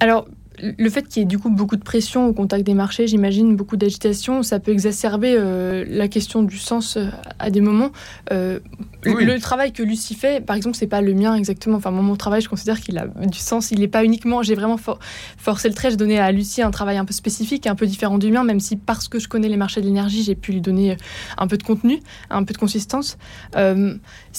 Alors, 0.00 0.26
le 0.60 0.90
fait 0.90 1.06
qu'il 1.08 1.20
y 1.20 1.22
ait 1.22 1.26
du 1.26 1.38
coup 1.38 1.50
beaucoup 1.50 1.76
de 1.76 1.82
pression 1.82 2.26
au 2.26 2.32
contact 2.32 2.64
des 2.64 2.74
marchés, 2.74 3.06
j'imagine, 3.06 3.56
beaucoup 3.56 3.76
d'agitation, 3.76 4.42
ça 4.42 4.58
peut 4.60 4.72
exacerber 4.72 5.34
euh, 5.36 5.84
la 5.88 6.08
question 6.08 6.42
du 6.42 6.58
sens 6.58 6.96
euh, 6.96 7.06
à 7.38 7.50
des 7.50 7.60
moments. 7.60 7.90
Euh, 8.32 8.60
Oui. 9.04 9.24
Le 9.24 9.38
travail 9.38 9.72
que 9.72 9.82
Lucie 9.84 10.14
fait, 10.14 10.44
par 10.44 10.56
exemple, 10.56 10.76
c'est 10.76 10.86
pas 10.88 11.00
le 11.00 11.14
mien 11.14 11.34
exactement. 11.36 11.76
Enfin, 11.76 11.92
moi, 11.92 12.02
mon 12.02 12.16
travail, 12.16 12.40
je 12.40 12.48
considère 12.48 12.80
qu'il 12.80 12.98
a 12.98 13.06
du 13.06 13.38
sens. 13.38 13.70
Il 13.70 13.78
n'est 13.80 13.86
pas 13.88 14.04
uniquement. 14.04 14.42
J'ai 14.42 14.54
vraiment 14.56 14.76
for- 14.78 14.98
forcé 15.38 15.68
le 15.68 15.74
trait. 15.74 15.90
J'ai 15.90 15.96
donné 15.96 16.18
à 16.18 16.32
Lucie 16.32 16.60
un 16.62 16.70
travail 16.72 16.96
un 16.96 17.04
peu 17.04 17.12
spécifique, 17.12 17.66
un 17.68 17.76
peu 17.76 17.86
différent 17.86 18.18
du 18.18 18.30
mien, 18.32 18.42
même 18.42 18.58
si 18.58 18.74
parce 18.76 19.06
que 19.08 19.18
je 19.20 19.28
connais 19.28 19.48
les 19.48 19.56
marchés 19.56 19.80
de 19.80 19.86
l'énergie, 19.86 20.22
j'ai 20.24 20.34
pu 20.34 20.52
lui 20.52 20.60
donner 20.60 20.96
un 21.38 21.46
peu 21.46 21.56
de 21.56 21.62
contenu, 21.62 22.00
un 22.30 22.42
peu 22.42 22.52
de 22.52 22.58
consistance. 22.58 23.16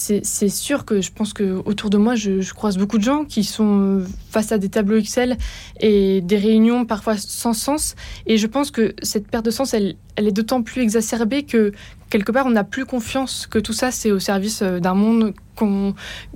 Euh, 0.10 0.20
c'est 0.24 0.50
sûr 0.50 0.86
que 0.86 1.02
je 1.02 1.12
pense 1.12 1.34
que 1.34 1.62
autour 1.66 1.90
de 1.90 1.98
moi, 1.98 2.16
je, 2.16 2.54
croise 2.54 2.78
beaucoup 2.78 2.98
de 2.98 3.04
gens 3.04 3.26
qui 3.26 3.44
sont 3.44 4.04
face 4.30 4.52
à 4.52 4.58
des 4.58 4.70
tableaux 4.70 4.98
Excel 4.98 5.38
et 5.80 6.22
des 6.22 6.38
réunions 6.38 6.86
parfois 6.86 7.18
sans 7.18 7.54
sens. 7.54 7.96
Et 8.26 8.38
je 8.38 8.48
pense 8.48 8.72
que 8.72 8.96
cette 9.02 9.28
perte 9.28 9.46
de 9.46 9.52
sens, 9.52 9.74
elle, 9.74 9.96
elle 10.16 10.28
est 10.28 10.32
d'autant 10.32 10.62
plus 10.62 10.82
exacerbée 10.82 11.44
que 11.44 11.72
quelque 12.10 12.32
part, 12.32 12.46
on 12.46 12.52
n'a 12.52 12.64
plus 12.64 12.86
confiance 12.86 13.48
que 13.48 13.60
tout 13.60 13.74
ça, 13.74 13.92
c'est 13.92 14.12
au 14.12 14.20
service 14.20 14.62
euh, 14.62 14.80
d'un 14.80 14.94
monde 14.94 15.34
qu'on- 15.58 15.94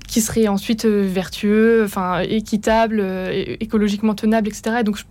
qui 0.07 0.19
serait 0.19 0.47
ensuite 0.49 0.83
euh, 0.85 1.07
vertueux, 1.07 1.83
enfin 1.85 2.19
équitable, 2.21 2.99
euh, 2.99 3.55
écologiquement 3.61 4.15
tenable, 4.15 4.49
etc. 4.49 4.77
Et 4.81 4.83
donc, 4.83 4.97
je- 4.97 5.03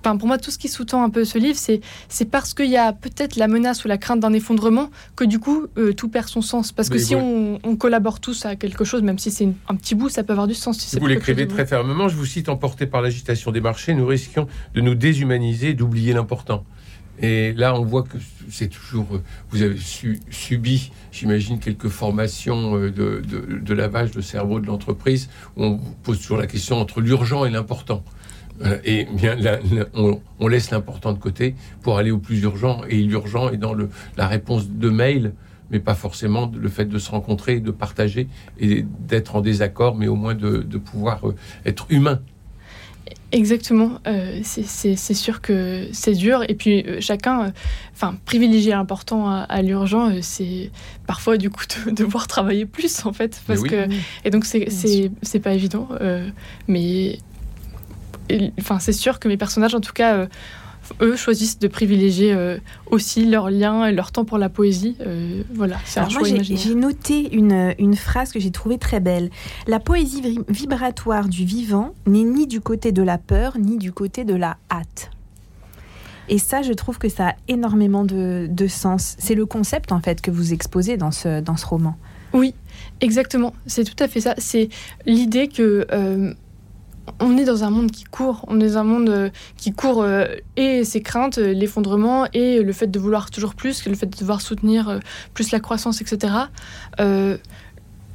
enfin, 0.00 0.16
pour 0.18 0.28
moi, 0.28 0.36
tout 0.36 0.50
ce 0.50 0.58
qui 0.58 0.68
sous-tend 0.68 1.02
un 1.02 1.08
peu 1.10 1.24
ce 1.24 1.38
livre, 1.38 1.58
c'est 1.58 1.80
c'est 2.08 2.26
parce 2.26 2.52
qu'il 2.52 2.68
y 2.68 2.76
a 2.76 2.92
peut-être 2.92 3.36
la 3.36 3.48
menace 3.48 3.84
ou 3.84 3.88
la 3.88 3.96
crainte 3.98 4.20
d'un 4.20 4.32
effondrement 4.34 4.90
que 5.16 5.24
du 5.24 5.38
coup, 5.38 5.66
euh, 5.78 5.92
tout 5.94 6.08
perd 6.08 6.28
son 6.28 6.42
sens. 6.42 6.72
Parce 6.72 6.88
que 6.88 6.94
Mais 6.94 7.00
si 7.00 7.14
vous- 7.14 7.20
on, 7.20 7.58
on 7.64 7.76
collabore 7.76 8.20
tous 8.20 8.44
à 8.44 8.56
quelque 8.56 8.84
chose, 8.84 9.02
même 9.02 9.18
si 9.18 9.30
c'est 9.30 9.48
un 9.68 9.74
petit 9.76 9.94
bout, 9.94 10.08
ça 10.10 10.22
peut 10.24 10.32
avoir 10.32 10.48
du 10.48 10.54
sens. 10.54 10.78
Si 10.78 10.98
vous 10.98 11.06
l'écrivez 11.06 11.46
très 11.48 11.64
fermement, 11.66 12.08
je 12.08 12.16
vous 12.16 12.26
cite, 12.26 12.48
emporté 12.48 12.86
par 12.86 13.00
l'agitation 13.00 13.52
des 13.52 13.60
marchés, 13.60 13.94
nous 13.94 14.06
risquions 14.06 14.48
de 14.74 14.80
nous 14.80 14.94
déshumaniser 14.94 15.68
et 15.70 15.74
d'oublier 15.74 16.12
l'important. 16.12 16.64
Et 17.20 17.52
là, 17.52 17.78
on 17.78 17.84
voit 17.84 18.02
que 18.02 18.16
c'est 18.48 18.68
toujours. 18.68 19.06
euh, 19.14 19.22
Vous 19.50 19.62
avez 19.62 19.76
su- 19.76 20.20
subi, 20.30 20.90
j'imagine, 21.12 21.58
quelques 21.58 21.88
formations 21.88 22.76
euh, 22.76 22.90
de, 22.90 23.74
lavage 23.74 24.10
de 24.12 24.20
cerveau 24.20 24.60
de 24.60 24.66
l'entreprise 24.66 25.28
où 25.56 25.64
on 25.64 25.78
pose 26.02 26.20
toujours 26.20 26.38
la 26.38 26.46
question 26.46 26.76
entre 26.78 27.00
l'urgent 27.00 27.44
et 27.44 27.50
l'important. 27.50 28.02
Et 28.84 29.06
bien, 29.06 29.34
là, 29.34 29.58
on, 29.94 30.46
laisse 30.46 30.70
l'important 30.70 31.12
de 31.12 31.18
côté 31.18 31.56
pour 31.82 31.98
aller 31.98 32.12
au 32.12 32.18
plus 32.18 32.42
urgent. 32.42 32.82
Et 32.88 33.02
l'urgent 33.02 33.48
est 33.50 33.56
dans 33.56 33.74
la 34.16 34.28
réponse 34.28 34.68
de 34.68 34.88
mail, 34.88 35.32
mais 35.70 35.80
pas 35.80 35.94
forcément 35.94 36.50
le 36.54 36.68
fait 36.68 36.84
de 36.84 36.98
se 36.98 37.10
rencontrer, 37.10 37.58
de 37.58 37.70
partager 37.72 38.28
et 38.60 38.84
d'être 39.08 39.34
en 39.34 39.40
désaccord, 39.40 39.96
mais 39.96 40.06
au 40.06 40.14
moins 40.16 40.34
de, 40.34 40.58
de 40.58 40.78
pouvoir 40.78 41.28
euh, 41.28 41.34
être 41.64 41.86
humain. 41.88 42.20
Exactement, 43.32 43.92
euh, 44.06 44.40
c'est- 44.42 44.66
sûr 45.14 45.40
que 45.40 45.88
c'est 45.92 46.12
dur. 46.12 46.44
Et 46.48 46.54
puis 46.54 46.84
euh, 46.86 47.00
chacun, 47.00 47.44
euh, 47.44 47.50
enfin, 47.94 48.16
privilégier 48.26 48.72
l'important 48.72 49.26
à, 49.28 49.38
à 49.48 49.62
l'urgent, 49.62 50.10
euh, 50.10 50.18
c'est 50.20 50.70
parfois 51.06 51.38
du 51.38 51.48
coup 51.48 51.64
de 51.86 51.90
devoir 51.92 52.26
travailler 52.26 52.66
plus 52.66 53.06
en 53.06 53.12
fait. 53.14 53.40
Parce 53.46 53.60
oui. 53.60 53.70
que, 53.70 53.88
et 54.24 54.30
donc 54.30 54.44
c'est- 54.44 54.60
Bien 54.60 54.68
c'est 54.70 55.10
c'est 55.22 55.40
pas 55.40 55.54
évident. 55.54 55.88
euh, 56.02 56.28
mais 56.68 57.18
enfin, 58.60 58.78
c'est 58.78 58.92
sûr 58.92 59.18
que 59.18 59.28
mes 59.28 59.36
personnages, 59.38 59.74
en 59.74 59.80
tout 59.80 59.92
cas, 59.94 60.14
euh, 60.16 60.26
eux 61.00 61.16
choisissent 61.16 61.58
de 61.58 61.68
privilégier 61.68 62.32
euh, 62.32 62.58
aussi 62.90 63.24
leur 63.24 63.50
lien 63.50 63.86
et 63.86 63.92
leur 63.92 64.12
temps 64.12 64.24
pour 64.24 64.38
la 64.38 64.48
poésie. 64.48 64.96
euh, 65.00 65.42
voilà, 65.54 65.76
c'est 65.84 66.00
un 66.00 66.08
choix 66.08 66.22
j'ai- 66.26 66.74
noté 66.74 67.34
une, 67.34 67.74
une 67.78 67.96
phrase 67.96 68.32
que 68.32 68.40
j'ai 68.40 68.50
trouvée 68.50 68.78
très 68.78 69.00
belle. 69.00 69.30
La 69.66 69.80
poésie 69.80 70.20
vi- 70.20 70.40
vibratoire 70.48 71.28
du 71.28 71.44
vivant 71.44 71.94
n'est 72.06 72.24
ni 72.24 72.46
du 72.46 72.60
côté 72.60 72.92
de 72.92 73.02
la 73.02 73.18
peur, 73.18 73.58
ni 73.58 73.78
du 73.78 73.92
côté 73.92 74.24
de 74.24 74.34
la 74.34 74.56
hâte. 74.70 75.10
Et 76.28 76.38
ça, 76.38 76.62
je 76.62 76.72
trouve 76.72 76.98
que 76.98 77.08
ça 77.08 77.30
a 77.30 77.34
énormément 77.48 78.04
de, 78.04 78.46
de 78.50 78.66
sens. 78.68 79.16
C'est 79.18 79.34
le 79.34 79.44
concept, 79.44 79.92
en 79.92 80.00
fait, 80.00 80.20
que 80.20 80.30
vous 80.30 80.52
exposez 80.52 80.96
dans 80.96 81.10
ce, 81.10 81.40
dans 81.40 81.56
ce 81.56 81.66
roman. 81.66 81.96
Oui, 82.32 82.54
exactement. 83.00 83.52
C'est 83.66 83.84
tout 83.84 84.02
à 84.02 84.08
fait 84.08 84.20
ça. 84.20 84.34
C'est 84.38 84.68
l'idée 85.04 85.48
que 85.48 85.86
euh, 85.92 86.32
on 87.20 87.36
est 87.36 87.44
dans 87.44 87.64
un 87.64 87.70
monde 87.70 87.90
qui 87.90 88.04
court. 88.04 88.44
On 88.48 88.60
est 88.60 88.68
dans 88.68 88.78
un 88.78 88.84
monde 88.84 89.08
euh, 89.08 89.30
qui 89.56 89.72
court 89.72 90.02
euh, 90.02 90.26
et 90.56 90.84
ses 90.84 91.02
craintes, 91.02 91.38
euh, 91.38 91.52
l'effondrement 91.52 92.26
et 92.32 92.62
le 92.62 92.72
fait 92.72 92.86
de 92.86 92.98
vouloir 92.98 93.30
toujours 93.30 93.54
plus, 93.54 93.86
le 93.86 93.94
fait 93.94 94.06
de 94.06 94.16
devoir 94.16 94.40
soutenir 94.40 95.00
plus 95.34 95.50
la 95.50 95.60
croissance, 95.60 96.00
etc. 96.00 96.34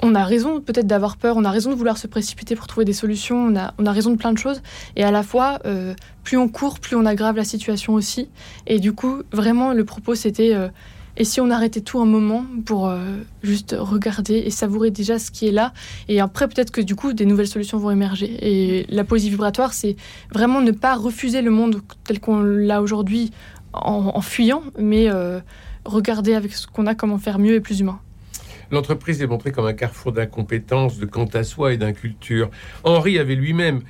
On 0.04 0.14
a 0.14 0.24
raison 0.26 0.62
peut-être 0.62 0.86
d'avoir 0.86 1.18
peur, 1.18 1.38
on 1.38 1.44
a 1.44 1.50
raison 1.50 1.72
de 1.72 1.76
vouloir 1.76 1.98
se 1.98 2.06
précipiter 2.06 2.56
pour 2.56 2.68
trouver 2.68 2.86
des 2.86 2.94
solutions, 2.94 3.38
on 3.38 3.56
a, 3.56 3.74
on 3.80 3.88
a 3.88 3.92
raison 3.92 4.12
de 4.12 4.16
plein 4.16 4.32
de 4.32 4.38
choses. 4.38 4.62
Et 4.96 5.04
à 5.04 5.10
la 5.10 5.24
fois, 5.24 5.60
plus 6.24 6.38
on 6.38 6.50
court, 6.50 6.80
plus 6.80 6.96
on 6.96 7.04
aggrave 7.04 7.36
la 7.36 7.44
situation 7.44 7.96
aussi. 7.96 8.30
Et 8.68 8.80
du 8.80 8.94
coup, 8.94 9.24
vraiment, 9.32 9.74
le 9.74 9.86
propos, 9.86 10.14
c'était... 10.14 10.56
et 11.18 11.24
si 11.24 11.42
on 11.42 11.50
arrêtait 11.50 11.82
tout 11.82 12.00
un 12.00 12.06
moment 12.06 12.46
pour 12.66 12.88
euh, 12.88 13.00
juste 13.42 13.76
regarder 13.78 14.36
et 14.36 14.52
savourer 14.52 14.92
déjà 14.92 15.18
ce 15.18 15.32
qui 15.32 15.48
est 15.48 15.52
là 15.52 15.74
Et 16.08 16.20
après, 16.20 16.48
peut-être 16.48 16.70
que 16.70 16.80
du 16.80 16.96
coup, 16.96 17.14
des 17.14 17.26
nouvelles 17.26 17.48
solutions 17.48 17.80
vont 17.80 17.90
émerger. 17.90 18.38
Et 18.42 18.86
la 18.90 19.04
poésie 19.04 19.32
vibratoire, 19.32 19.74
c'est 19.74 19.96
vraiment 20.32 20.62
ne 20.62 20.72
pas 20.72 20.96
refuser 20.96 21.42
le 21.42 21.50
monde 21.50 21.82
tel 22.04 22.20
qu'on 22.20 22.42
l'a 22.42 22.84
aujourd'hui 22.84 23.32
en, 23.74 24.22
fuyant, 24.22 24.64
mais 24.80 25.10
euh, 25.10 25.40
regarder 25.86 26.36
avec 26.36 26.54
ce 26.54 26.68
qu'on 26.68 26.86
a 26.86 26.96
comment 26.96 27.18
faire 27.18 27.40
mieux 27.40 27.56
et 27.56 27.62
plus 27.62 27.80
humain. 27.80 28.00
L'entreprise 28.72 29.22
est 29.22 29.28
montrée 29.28 29.52
comme 29.52 29.66
un 29.66 29.74
carrefour 29.74 30.12
d'incompétences, 30.12 30.98
de 30.98 31.06
quant 31.06 31.30
à 31.34 31.44
soi 31.44 31.74
et 31.74 31.78
d'inculture. 31.78 32.50
Henri 32.84 33.18
avait 33.18 33.36
lui-même, 33.36 33.82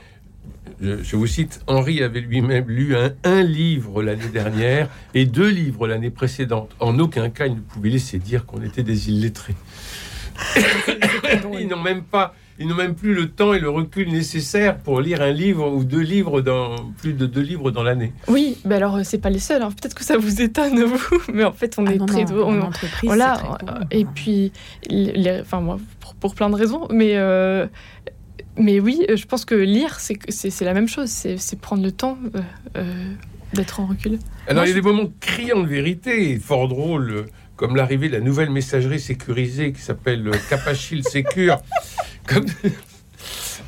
je, 0.81 1.03
je 1.03 1.15
vous 1.15 1.27
cite, 1.27 1.61
Henri 1.67 2.01
avait 2.03 2.21
lui-même 2.21 2.65
lu 2.67 2.95
un, 2.95 3.13
un 3.23 3.43
livre 3.43 4.01
l'année 4.03 4.29
dernière 4.31 4.89
et 5.13 5.25
deux 5.25 5.49
livres 5.49 5.87
l'année 5.87 6.09
précédente. 6.11 6.75
En 6.79 6.97
aucun 6.99 7.29
cas, 7.29 7.45
il 7.47 7.55
ne 7.55 7.59
pouvait 7.61 7.89
laisser 7.89 8.19
dire 8.19 8.45
qu'on 8.45 8.61
était 8.61 8.83
des 8.83 9.09
illettrés. 9.09 9.55
ils 11.59 11.67
n'ont 11.67 11.81
même 11.81 12.03
pas, 12.03 12.33
ils 12.59 12.67
n'ont 12.67 12.75
même 12.75 12.95
plus 12.95 13.13
le 13.13 13.29
temps 13.29 13.53
et 13.53 13.59
le 13.59 13.69
recul 13.69 14.09
nécessaire 14.11 14.77
pour 14.77 15.01
lire 15.01 15.21
un 15.21 15.31
livre 15.31 15.67
ou 15.71 15.83
deux 15.83 16.01
livres 16.01 16.41
dans 16.41 16.75
plus 16.99 17.13
de 17.13 17.25
deux 17.25 17.41
livres 17.41 17.71
dans 17.71 17.83
l'année. 17.83 18.13
Oui, 18.27 18.57
mais 18.65 18.75
alors 18.75 18.97
euh, 18.97 19.01
c'est 19.03 19.17
pas 19.17 19.29
les 19.31 19.39
seuls. 19.39 19.61
hein. 19.63 19.69
Peut-être 19.71 19.95
que 19.95 20.03
ça 20.03 20.17
vous 20.17 20.41
étonne 20.41 20.83
vous, 20.83 21.17
mais 21.33 21.43
en 21.43 21.53
fait 21.53 21.75
on 21.79 21.85
Ah 21.87 21.93
est 21.93 21.97
non, 21.97 22.05
très 22.05 22.25
non, 22.25 22.43
en 22.43 22.53
On- 22.55 22.61
entreprise, 22.61 23.07
Voilà, 23.07 23.33
très 23.59 23.69
euh, 23.69 23.79
et 23.91 24.05
puis, 24.05 24.51
les- 24.89 25.13
les- 25.13 25.41
enfin 25.41 25.59
moi, 25.59 25.77
pour, 25.99 26.15
pour 26.15 26.35
plein 26.35 26.49
de 26.49 26.55
raisons, 26.55 26.87
mais, 26.91 27.13
euh, 27.15 27.65
mais 28.57 28.79
oui, 28.79 29.05
euh, 29.09 29.15
je 29.15 29.25
pense 29.25 29.45
que 29.45 29.55
lire, 29.55 29.99
c'est 29.99 30.17
c'est 30.29 30.49
c'est 30.49 30.65
la 30.65 30.73
même 30.73 30.87
chose, 30.87 31.09
c'est 31.09 31.37
c'est 31.37 31.59
prendre 31.59 31.83
le 31.83 31.91
temps 31.91 32.17
euh, 32.35 32.41
euh, 32.77 33.13
d'être 33.53 33.79
en 33.79 33.85
recul. 33.87 34.19
Alors, 34.47 34.63
Moi, 34.63 34.65
il 34.65 34.69
y 34.69 34.71
a 34.73 34.75
je- 34.75 34.81
des 34.81 34.87
moments 34.87 35.11
criants 35.19 35.61
de 35.61 35.67
vérité, 35.67 36.37
fort 36.39 36.67
drôles, 36.67 37.25
comme 37.55 37.75
l'arrivée 37.75 38.07
de 38.09 38.13
la 38.13 38.19
nouvelle 38.21 38.49
messagerie 38.49 38.99
sécurisée 38.99 39.71
qui 39.73 39.81
s'appelle 39.81 40.29
Capachil 40.49 41.03
Secure. 41.03 41.57
Comme... 42.27 42.45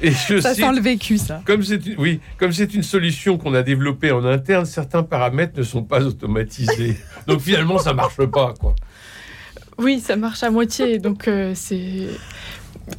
Et 0.02 0.12
je 0.12 0.40
Ça 0.40 0.54
cite, 0.54 0.64
sent 0.64 0.72
le 0.74 0.82
vécu, 0.82 1.18
ça. 1.18 1.42
comme 1.46 1.62
c'est 1.62 1.86
une, 1.86 1.96
oui, 1.98 2.22
comme 2.38 2.54
c'est 2.54 2.74
une 2.74 2.84
solution 2.84 3.38
qu'on 3.38 3.54
a 3.54 3.64
développée 3.64 4.12
en 4.12 4.24
interne, 4.24 4.66
certains 4.66 5.04
paramètres 5.04 5.58
ne 5.58 5.64
sont 5.64 5.84
pas 5.84 6.02
automatisés. 6.06 6.96
Donc 7.28 7.42
finalement, 7.42 7.78
ça 7.80 7.94
marche 7.94 8.16
pas, 8.28 8.54
quoi. 8.58 8.76
Oui, 9.78 10.00
ça 10.00 10.16
marche 10.16 10.44
à 10.44 10.52
moitié, 10.52 11.00
donc 11.00 11.28
euh, 11.28 11.52
c'est 11.56 12.08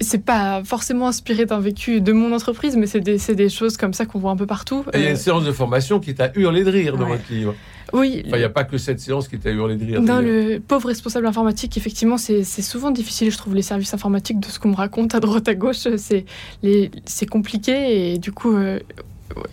c'est 0.00 0.24
pas 0.24 0.62
forcément 0.64 1.08
inspiré 1.08 1.46
d'un 1.46 1.60
vécu 1.60 2.00
de 2.00 2.12
mon 2.12 2.32
entreprise, 2.34 2.76
mais 2.76 2.86
c'est 2.86 3.00
des, 3.00 3.18
des 3.34 3.48
choses 3.48 3.76
comme 3.76 3.92
ça 3.94 4.06
qu'on 4.06 4.18
voit 4.18 4.30
un 4.30 4.36
peu 4.36 4.46
partout. 4.46 4.84
Et 4.92 4.98
il 4.98 5.02
y 5.02 5.04
a 5.04 5.08
Euh, 5.08 5.10
une 5.12 5.16
séance 5.16 5.44
de 5.44 5.52
formation 5.52 6.00
qui 6.00 6.10
est 6.10 6.20
à 6.20 6.30
hurler 6.36 6.64
de 6.64 6.70
rire 6.70 6.96
dans 6.96 7.04
Ouais. 7.04 7.16
votre 7.16 7.32
livre. 7.32 7.54
oui, 7.92 8.22
Enfin, 8.26 8.36
il 8.36 8.40
n'y 8.40 8.44
a 8.44 8.50
pas 8.50 8.64
que 8.64 8.78
cette 8.78 9.00
séance 9.00 9.26
qui 9.28 9.34
est 9.36 9.46
à 9.46 9.50
hurler 9.50 9.76
de 9.76 9.84
rire. 9.84 10.00
Dans 10.02 10.20
le 10.20 10.58
pauvre 10.60 10.88
responsable 10.88 11.26
informatique, 11.26 11.76
effectivement, 11.76 12.18
c'est 12.18 12.44
souvent 12.44 12.90
difficile, 12.90 13.30
je 13.30 13.36
trouve, 13.38 13.54
les 13.54 13.62
services 13.62 13.92
informatiques, 13.94 14.38
de 14.40 14.46
ce 14.46 14.58
qu'on 14.58 14.68
me 14.70 14.76
raconte 14.76 15.14
à 15.14 15.20
droite 15.20 15.48
à 15.48 15.54
gauche. 15.54 15.86
C'est 15.96 17.26
compliqué 17.26 18.12
et 18.14 18.18
du 18.18 18.32
coup, 18.32 18.54
euh, 18.56 18.78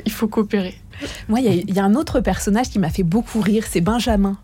il 0.05 0.11
faut 0.11 0.27
coopérer. 0.27 0.75
Moi, 1.29 1.39
il 1.39 1.45
y 1.45 1.49
a- 1.49 1.53
il 1.53 1.73
y, 1.75 1.79
a 1.79 1.83
un 1.83 1.93
autre 1.95 2.19
personnage 2.21 2.69
qui 2.69 2.79
m'a 2.79 2.89
fait 2.89 3.03
beaucoup 3.03 3.39
rire, 3.41 3.65
c'est 3.69 3.81
Benjamin. 3.81 4.37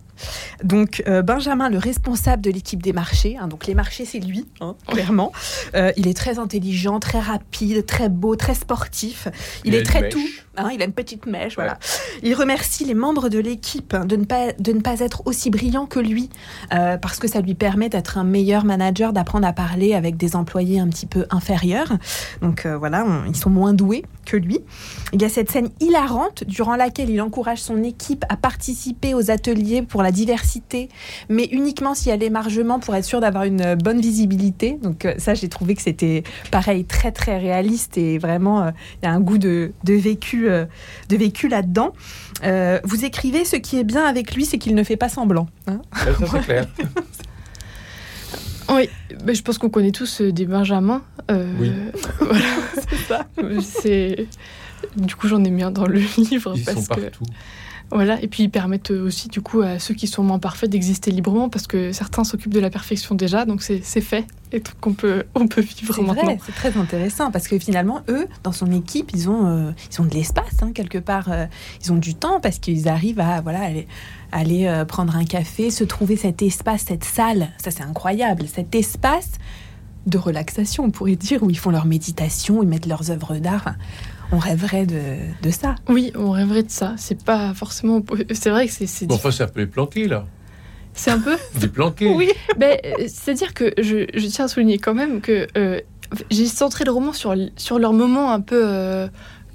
Donc 0.63 1.03
euh, 1.07 1.21
Benjamin, 1.21 1.69
le 1.69 1.77
responsable 1.77 2.41
de 2.41 2.51
l'équipe 2.51 2.81
des 2.81 2.93
marchés, 2.93 3.37
hein, 3.39 3.47
donc 3.47 3.67
les 3.67 3.75
marchés 3.75 4.05
c'est 4.05 4.19
lui, 4.19 4.45
hein, 4.61 4.75
clairement. 4.87 5.31
Euh, 5.75 5.91
il 5.97 6.07
est 6.07 6.13
très 6.13 6.39
intelligent, 6.39 6.99
très 6.99 7.19
rapide, 7.19 7.85
très 7.85 8.09
beau, 8.09 8.35
très 8.35 8.55
sportif. 8.55 9.27
Il, 9.63 9.73
Il 9.73 9.79
est 9.79 9.83
très 9.83 10.09
tout. 10.09 10.27
Hein, 10.57 10.69
il 10.73 10.81
a 10.81 10.85
une 10.85 10.93
petite 10.93 11.25
mèche, 11.25 11.55
voilà. 11.55 11.77
Il 12.21 12.33
remercie 12.35 12.85
les 12.85 12.93
membres 12.93 13.29
de 13.29 13.39
l'équipe 13.39 13.93
hein, 13.93 14.05
de 14.05 14.15
ne 14.15 14.25
pas 14.25 14.53
de 14.53 14.71
ne 14.71 14.79
pas 14.81 14.99
être 14.99 15.23
aussi 15.25 15.49
brillants 15.49 15.85
que 15.85 15.99
lui, 15.99 16.29
euh, 16.73 16.97
parce 16.97 17.19
que 17.19 17.27
ça 17.27 17.41
lui 17.41 17.53
permet 17.55 17.89
d'être 17.89 18.17
un 18.17 18.23
meilleur 18.23 18.65
manager, 18.65 19.13
d'apprendre 19.13 19.47
à 19.47 19.53
parler 19.53 19.93
avec 19.93 20.17
des 20.17 20.35
employés 20.35 20.79
un 20.79 20.87
petit 20.87 21.05
peu 21.05 21.25
inférieurs. 21.29 21.93
Donc 22.41 22.65
euh, 22.65 22.77
voilà, 22.77 23.05
on- 23.05 23.25
ils 23.29 23.35
sont 23.35 23.49
moins 23.49 23.73
doués 23.73 24.03
que 24.25 24.37
lui. 24.37 24.59
Il 25.11 25.21
y 25.21 25.25
a 25.25 25.29
cette 25.29 25.51
scène 25.51 25.69
hilarante 25.79 26.43
durant 26.45 26.75
laquelle 26.75 27.09
il 27.09 27.21
encourage 27.21 27.61
son 27.61 27.83
équipe 27.83 28.23
à 28.29 28.37
participer 28.37 29.13
aux 29.13 29.31
ateliers 29.31 29.81
pour 29.81 30.01
la 30.03 30.11
diversité, 30.11 30.89
mais 31.29 31.45
uniquement 31.51 31.93
s'il 31.93 32.09
y 32.09 32.11
a 32.11 32.17
l'émargement 32.17 32.79
pour 32.79 32.95
être 32.95 33.05
sûr 33.05 33.19
d'avoir 33.19 33.43
une 33.43 33.75
bonne 33.75 33.99
visibilité. 34.01 34.79
Donc 34.81 35.05
euh, 35.05 35.13
ça, 35.17 35.33
j'ai 35.33 35.49
trouvé 35.49 35.75
que 35.75 35.81
c'était 35.81 36.23
pareil, 36.51 36.85
très 36.85 37.11
très 37.11 37.37
réaliste 37.37 37.97
et 37.97 38.17
vraiment, 38.17 38.67
il 39.01 39.05
y 39.05 39.07
a 39.07 39.11
un 39.11 39.19
goût 39.19 39.37
de, 39.37 39.71
de 39.83 39.93
vécu, 39.93 40.42
euh, 40.49 40.65
de 41.09 41.17
vécu 41.17 41.47
là-dedans. 41.47 41.93
Euh, 42.43 42.79
vous 42.83 43.05
écrivez, 43.05 43.45
ce 43.45 43.55
qui 43.55 43.79
est 43.79 43.83
bien 43.83 44.05
avec 44.05 44.33
lui, 44.35 44.45
c'est 44.45 44.57
qu'il 44.57 44.75
ne 44.75 44.83
fait 44.83 44.97
pas 44.97 45.09
semblant. 45.09 45.47
hein. 45.67 45.81
Ça, 45.95 46.05
c'est 46.31 46.41
clair. 46.41 46.67
Oui, 48.69 48.89
mais 49.25 49.35
je 49.35 49.43
pense 49.43 49.57
qu'on 49.57 49.69
connaît 49.69 49.91
tous 49.91 50.21
euh, 50.21 50.31
des 50.31 50.45
Benjamins. 50.45 51.03
euh, 51.29 51.51
Oui. 51.59 51.71
voilà, 52.19 52.45
c'est 52.89 52.95
ça. 53.07 53.27
c'est. 53.61 54.27
Du 54.97 55.15
coup, 55.15 55.27
j'en 55.27 55.43
ai 55.43 55.49
mis 55.49 55.63
un 55.63 55.71
dans 55.71 55.85
le 55.85 55.99
livre 56.17 56.53
Ils 56.55 56.63
parce 56.63 56.77
sont 56.85 56.93
que 56.95 57.01
partout. 57.01 57.25
Voilà. 57.93 58.21
Et 58.21 58.27
puis 58.27 58.43
ils 58.43 58.49
permettent 58.49 58.91
aussi 58.91 59.27
du 59.27 59.41
coup 59.41 59.61
à 59.61 59.79
ceux 59.79 59.93
qui 59.93 60.07
sont 60.07 60.23
moins 60.23 60.39
parfaits 60.39 60.69
d'exister 60.69 61.11
librement 61.11 61.49
parce 61.49 61.67
que 61.67 61.91
certains 61.91 62.23
s'occupent 62.23 62.53
de 62.53 62.59
la 62.59 62.69
perfection 62.69 63.15
déjà, 63.15 63.45
donc 63.45 63.61
c'est 63.61 63.81
fait 64.01 64.25
et 64.51 64.59
donc 64.59 64.85
on 64.85 64.93
peut 64.93 65.23
on 65.35 65.47
peut 65.47 65.61
vivre 65.61 65.95
C'est 65.95 66.01
maintenant. 66.01 66.23
vrai, 66.23 66.39
c'est 66.45 66.51
très 66.55 66.77
intéressant 66.77 67.31
parce 67.31 67.47
que 67.47 67.57
finalement, 67.59 68.01
eux, 68.09 68.27
dans 68.43 68.51
son 68.51 68.71
équipe, 68.71 69.11
ils 69.13 69.29
ont, 69.29 69.47
euh, 69.47 69.71
ils 69.91 70.01
ont 70.01 70.05
de 70.05 70.13
l'espace 70.13 70.61
hein, 70.61 70.71
quelque 70.73 70.97
part. 70.99 71.31
euh, 71.31 71.45
ils 71.83 71.91
ont 71.91 71.97
du 71.97 72.15
temps 72.15 72.39
parce 72.39 72.59
qu'ils 72.59 72.87
arrivent 72.87 73.19
à 73.19 73.41
voilà 73.41 73.61
aller, 73.61 73.87
aller 74.31 74.65
euh, 74.67 74.85
prendre 74.85 75.15
un 75.15 75.25
café, 75.25 75.71
se 75.71 75.83
trouver 75.83 76.15
cet 76.15 76.41
espace, 76.41 76.85
cette 76.87 77.03
salle. 77.03 77.49
Ça, 77.63 77.71
c'est 77.71 77.83
incroyable. 77.83 78.43
Cet 78.53 78.75
espace 78.75 79.31
de 80.05 80.17
relaxation, 80.17 80.83
on 80.83 80.91
pourrait 80.91 81.15
dire, 81.15 81.43
où 81.43 81.49
ils 81.49 81.57
font 81.57 81.71
leur 81.71 81.85
méditation, 81.85 82.61
ils 82.61 82.67
mettent 82.67 82.87
leurs 82.87 83.09
œuvres 83.09 83.37
d'art. 83.37 83.61
Enfin, 83.65 83.75
on 84.33 84.37
rêverait 84.39 84.85
de, 84.85 85.01
de 85.41 85.51
ça. 85.51 85.75
Oui, 85.87 86.11
on 86.15 86.31
rêverait 86.31 86.63
de 86.63 86.71
ça. 86.71 86.95
C'est 86.97 87.23
pas 87.23 87.53
forcément. 87.53 88.01
C'est 88.33 88.49
vrai 88.49 88.67
que 88.67 88.73
c'est 88.73 88.87
c'est 88.87 89.05
Bon, 89.05 89.15
enfin, 89.15 89.31
ça 89.31 89.47
peut 89.47 89.59
les 89.61 89.67
planquer, 89.67 90.07
là. 90.07 90.25
c'est 90.93 91.11
un 91.11 91.19
peu. 91.19 91.37
Des 91.59 91.67
planqués. 91.67 92.11
Oui. 92.13 92.29
Ben, 92.57 92.77
euh, 92.83 93.03
C'est-à-dire 93.07 93.53
que 93.53 93.73
je, 93.79 94.05
je 94.13 94.27
tiens 94.27 94.45
à 94.45 94.47
souligner 94.47 94.79
quand 94.79 94.93
même 94.95 95.21
que 95.21 95.47
euh, 95.57 95.79
j'ai 96.31 96.47
centré 96.47 96.83
le 96.83 96.91
roman 96.91 97.13
sur, 97.13 97.35
sur 97.57 97.77
leurs 97.79 97.93
moments 97.93 98.31
un 98.31 98.41
peu 98.41 98.61
euh, 98.65 99.07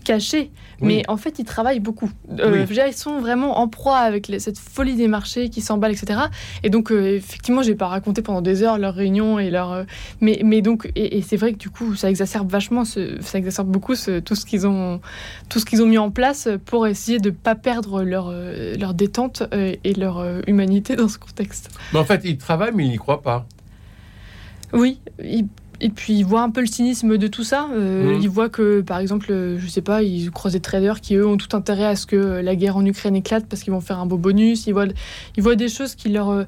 cachés. 0.08 0.50
Oui. 0.80 0.86
Mais 0.88 1.02
en 1.08 1.16
fait, 1.16 1.38
ils 1.38 1.44
travaillent 1.44 1.80
beaucoup. 1.80 2.10
Euh, 2.38 2.64
Oui. 2.68 2.76
Ils 2.88 2.92
sont 2.94 3.20
vraiment 3.20 3.58
en 3.58 3.68
proie 3.68 3.98
avec 3.98 4.28
les- 4.28 4.38
cette 4.38 4.58
folie 4.58 4.94
des 4.96 5.08
marchés 5.08 5.48
qui 5.50 5.60
s'emballent, 5.60 5.92
etc. 5.92 6.20
Et 6.62 6.70
donc, 6.70 6.90
euh, 6.90 7.16
effectivement, 7.16 7.62
j'ai 7.62 7.74
pas 7.74 7.88
raconté 7.88 8.22
pendant 8.22 8.40
des 8.42 8.62
heures 8.62 8.78
leurs 8.78 8.94
réunions 8.94 9.38
et 9.38 9.50
leurs. 9.50 9.72
euh, 9.72 9.84
mais, 10.20 10.40
mais 10.44 10.62
donc, 10.62 10.90
et, 10.96 11.18
et 11.18 11.22
c'est 11.22 11.36
vrai 11.36 11.52
que 11.52 11.58
du 11.58 11.68
coup, 11.70 11.94
ça 11.96 12.08
exacerbe 12.08 12.50
vachement, 12.50 12.84
ce- 12.84 13.20
ça 13.20 13.38
exacerbe 13.38 13.68
beaucoup 13.68 13.94
ce- 13.96 14.20
tout 14.20 14.34
ce 14.36 14.46
qu'ils 14.46 14.66
ont, 14.66 15.00
tout 15.50 15.58
ce 15.60 15.66
qu'ils 15.66 15.82
ont 15.82 15.86
mis 15.86 15.98
en 15.98 16.10
place 16.10 16.48
pour 16.64 16.86
essayer 16.86 17.18
de 17.18 17.30
pas 17.30 17.54
perdre 17.54 18.02
leur, 18.02 18.28
euh, 18.30 18.74
leur 18.76 18.94
détente 18.94 19.42
euh, 19.52 19.74
et 19.84 19.94
leur 19.94 20.24
humanité 20.46 20.96
dans 20.96 21.08
ce 21.08 21.18
contexte. 21.18 21.68
Mais 21.92 21.98
en 21.98 22.04
fait, 22.04 22.22
ils 22.24 22.38
travaillent, 22.38 22.72
mais 22.74 22.86
ils 22.86 22.90
n'y 22.90 22.96
croient 22.98 23.22
pas. 23.22 23.46
Oui, 24.72 25.00
il- 25.22 25.48
et 25.80 25.90
puis 25.90 26.12
il 26.14 26.24
voit 26.24 26.42
un 26.42 26.50
peu 26.50 26.60
le 26.60 26.66
cynisme 26.66 27.16
de 27.18 27.26
tout 27.28 27.44
ça. 27.44 27.68
Euh, 27.72 28.14
Mhm. 28.14 28.22
Il 28.22 28.28
voit 28.28 28.48
que, 28.48 28.80
par 28.80 28.98
exemple, 28.98 29.26
euh, 29.30 29.58
je 29.58 29.66
sais 29.68 29.82
pas, 29.82 30.02
ils 30.02 30.30
croisent 30.30 30.54
des 30.54 30.60
traders 30.60 31.00
qui, 31.00 31.14
eux, 31.14 31.26
ont 31.26 31.36
tout 31.36 31.56
intérêt 31.56 31.84
à 31.86 31.96
ce 31.96 32.06
que 32.06 32.16
la 32.40 32.56
guerre 32.56 32.76
en 32.76 32.84
Ukraine 32.84 33.14
éclate 33.16 33.46
parce 33.46 33.62
qu'ils 33.62 33.72
vont 33.72 33.80
faire 33.80 33.98
un 33.98 34.06
beau 34.06 34.18
bonus. 34.18 34.66
Il 34.66 34.72
voit, 34.72 34.86
il 35.36 35.42
voit 35.42 35.54
des 35.56 35.68
choses 35.68 35.94
qui 35.94 36.08
leur. 36.08 36.28
euh, 36.30 36.44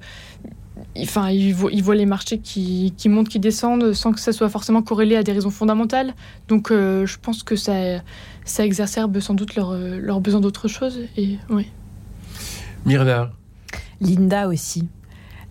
Enfin, 0.99 1.29
il 1.29 1.53
voit, 1.53 1.71
il 1.71 1.83
voit 1.83 1.95
les 1.95 2.07
marchés 2.07 2.39
qui, 2.39 2.95
qui 2.97 3.11
montent, 3.11 3.29
qui 3.29 3.39
descendent, 3.39 3.93
sans 3.93 4.13
que 4.13 4.19
ça 4.19 4.33
soit 4.33 4.49
forcément 4.49 4.81
corrélé 4.83 5.15
à 5.15 5.23
des 5.23 5.33
raisons 5.33 5.51
fondamentales. 5.51 6.15
Donc, 6.49 6.71
euh, 6.71 7.05
je 7.07 7.19
pense 7.21 7.43
que 7.43 7.55
ça, 7.55 7.75
ça 8.47 8.65
exacerbe 8.65 9.21
sans 9.21 9.35
doute 9.35 9.55
leur, 9.57 9.75
leur 9.77 10.21
besoin 10.23 10.41
d'autre 10.41 10.69
chose. 10.69 10.99
Et 11.19 11.37
oui. 11.51 11.67
Myrna, 12.87 13.31
Linda 14.01 14.49
aussi. 14.49 14.89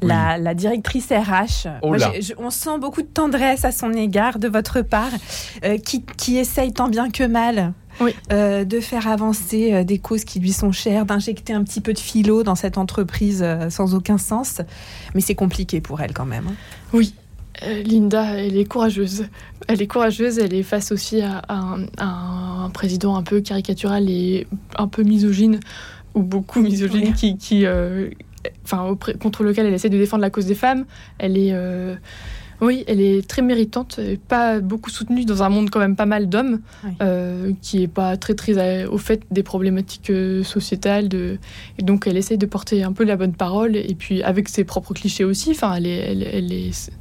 La, 0.01 0.37
la 0.37 0.53
directrice 0.53 1.09
RH, 1.09 1.67
Oh 1.81 1.89
Moi, 1.89 1.97
je- 1.97 2.33
on 2.37 2.49
sent 2.49 2.77
beaucoup 2.79 3.01
de 3.01 3.07
tendresse 3.07 3.65
à 3.65 3.71
son 3.71 3.91
égard 3.91 4.39
de 4.39 4.47
votre 4.47 4.81
part, 4.81 5.11
euh, 5.65 5.77
qui, 5.77 6.03
qui 6.17 6.37
essaye 6.37 6.71
tant 6.71 6.87
bien 6.87 7.09
que 7.09 7.23
mal 7.25 7.73
Oui. 7.99 8.15
euh, 8.31 8.63
de 8.63 8.79
faire 8.79 9.07
avancer 9.09 9.73
euh, 9.73 9.83
des 9.83 9.99
causes 9.99 10.23
qui 10.23 10.39
lui 10.39 10.53
sont 10.53 10.71
chères, 10.71 11.05
d'injecter 11.05 11.51
un 11.53 11.63
petit 11.65 11.81
peu 11.81 11.91
de 11.93 11.99
philo 11.99 12.43
dans 12.43 12.55
cette 12.55 12.77
entreprise 12.77 13.41
euh, 13.43 13.69
sans 13.69 13.93
aucun 13.93 14.17
sens. 14.17 14.61
Mais 15.15 15.21
c'est 15.21 15.35
compliqué 15.35 15.81
pour 15.81 15.99
elle 15.99 16.13
quand 16.13 16.25
même. 16.25 16.47
hein. 16.47 16.55
Oui, 16.93 17.13
euh, 17.63 17.83
Linda, 17.83 18.37
elle 18.37 18.57
est 18.57 18.63
courageuse. 18.65 19.25
Elle 19.67 19.81
est 19.81 19.87
courageuse, 19.87 20.39
elle 20.39 20.53
est 20.53 20.63
face 20.63 20.93
aussi 20.93 21.19
à, 21.21 21.39
à 21.39 21.55
un, 21.55 21.83
à 21.97 22.05
un 22.63 22.69
président 22.69 23.17
un 23.17 23.23
peu 23.23 23.41
caricatural 23.41 24.09
et 24.09 24.47
un 24.77 24.87
peu 24.87 25.03
misogyne, 25.03 25.59
ou 26.15 26.21
beaucoup 26.23 26.61
misogyne, 26.61 27.07
Oui. 27.07 27.13
qui, 27.13 27.37
qui, 27.37 27.65
euh, 27.65 28.09
enfin, 28.63 28.97
contre 29.21 29.43
lequel 29.43 29.65
elle 29.65 29.73
essaie 29.73 29.89
de 29.89 29.97
défendre 29.97 30.21
la 30.21 30.29
cause 30.29 30.45
des 30.45 30.55
femmes. 30.55 30.85
Elle 31.17 31.37
est, 31.37 31.51
euh, 31.53 31.95
Oui, 32.61 32.83
elle 32.87 32.99
est 32.99 33.25
très 33.25 33.41
méritante, 33.41 33.99
et 33.99 34.17
pas 34.17 34.59
beaucoup 34.59 34.89
soutenue 34.89 35.23
dans 35.23 35.43
un 35.43 35.49
monde 35.49 35.69
quand 35.69 35.79
même 35.79 35.95
pas 35.95 36.05
mal 36.05 36.27
d'hommes, 36.27 36.59
Oui. 36.83 36.91
euh, 37.01 37.53
qui 37.61 37.83
est 37.83 37.87
pas 37.87 38.17
très 38.17 38.33
très 38.33 38.85
au 38.85 38.97
fait 38.97 39.21
des 39.31 39.43
problématiques 39.43 40.09
euh, 40.09 40.43
sociétales. 40.43 41.07
De... 41.07 41.37
Et 41.77 41.83
donc 41.83 42.05
elle 42.05 42.17
essaye 42.17 42.37
de 42.37 42.45
porter 42.45 42.83
un 42.83 42.91
peu 42.91 43.05
la 43.05 43.15
bonne 43.15 43.33
parole, 43.33 43.77
et 43.77 43.95
puis 43.97 44.21
avec 44.23 44.49
ses 44.49 44.65
propres 44.65 44.93
clichés 44.93 45.23
aussi. 45.23 45.51
Enfin, 45.51 45.73
elle 45.75 45.87
est, 45.87 46.11
elle, 46.11 46.23
elle 46.23 46.51
est... 46.51 46.91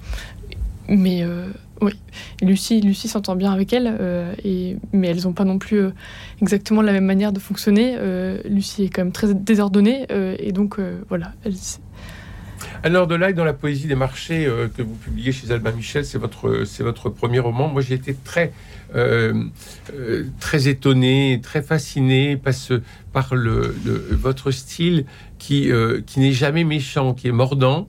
Mais 0.89 1.23
euh, 1.23 1.49
oui, 1.81 1.93
Lucie, 2.43 2.81
Lucie 2.81 3.09
s'entend 3.09 3.37
bien 3.37 3.53
avec 3.53 3.73
elle, 3.73 3.97
euh, 4.01 4.35
mais 4.93 5.09
elles 5.09 5.25
n'ont 5.25 5.33
pas 5.33 5.45
non 5.45 5.59
plus 5.59 5.79
euh, 5.79 5.91
exactement 6.43 6.83
la 6.83 6.93
même 6.93 7.05
manière 7.05 7.33
de 7.33 7.39
fonctionner. 7.39 7.95
Euh, 7.99 8.41
Lucie 8.45 8.85
est 8.85 8.89
quand 8.89 9.03
même 9.03 9.13
très 9.13 9.33
désordonnée, 9.35 10.07
et 10.39 10.53
donc 10.53 10.79
voilà, 11.09 11.33
Alors 12.83 13.07
de 13.07 13.15
là, 13.15 13.33
dans 13.33 13.45
la 13.45 13.53
poésie 13.53 13.87
des 13.87 13.95
marchés 13.95 14.49
que 14.77 14.83
vous 14.83 14.95
publiez 14.95 15.33
chez 15.33 15.51
Albin 15.51 15.73
Michel, 15.73 16.05
c'est 16.05 16.19
votre, 16.19 17.09
premier 17.11 17.39
roman. 17.39 17.69
Moi, 17.69 17.83
j'ai 17.83 17.95
été 17.95 18.15
très, 18.15 18.53
très 20.41 20.69
étonné, 20.69 21.41
très 21.43 21.63
fasciné 21.63 22.37
par, 23.13 23.35
votre 24.11 24.51
style 24.51 25.05
qui, 25.39 25.71
qui 26.07 26.21
n'est 26.21 26.33
jamais 26.33 26.65
méchant, 26.65 27.15
qui 27.15 27.29
est 27.29 27.33
mordant. 27.33 27.89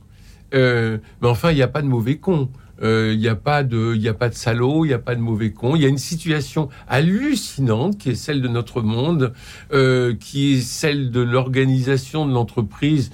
Mais 0.53 0.99
enfin, 1.23 1.51
il 1.51 1.55
n'y 1.55 1.63
a 1.63 1.67
pas 1.67 1.81
de 1.81 1.87
mauvais 1.87 2.17
con. 2.17 2.49
Euh, 2.81 3.11
Il 3.13 3.19
n'y 3.19 3.27
a 3.27 3.35
pas 3.35 3.63
de, 3.63 4.07
a 4.07 4.13
pas 4.13 4.29
de 4.29 4.35
salaud, 4.35 4.85
il 4.85 4.89
n'y 4.89 4.93
a 4.93 4.99
pas 4.99 5.15
de 5.15 5.21
mauvais 5.21 5.51
con. 5.51 5.75
Il 5.75 5.81
y 5.81 5.85
a 5.85 5.89
une 5.89 5.97
situation 5.97 6.69
hallucinante 6.87 7.97
qui 7.97 8.11
est 8.11 8.15
celle 8.15 8.41
de 8.41 8.47
notre 8.47 8.81
monde, 8.81 9.33
euh, 9.73 10.15
qui 10.19 10.53
est 10.53 10.61
celle 10.61 11.11
de 11.11 11.21
l'organisation 11.21 12.25
de 12.25 12.33
l'entreprise 12.33 13.11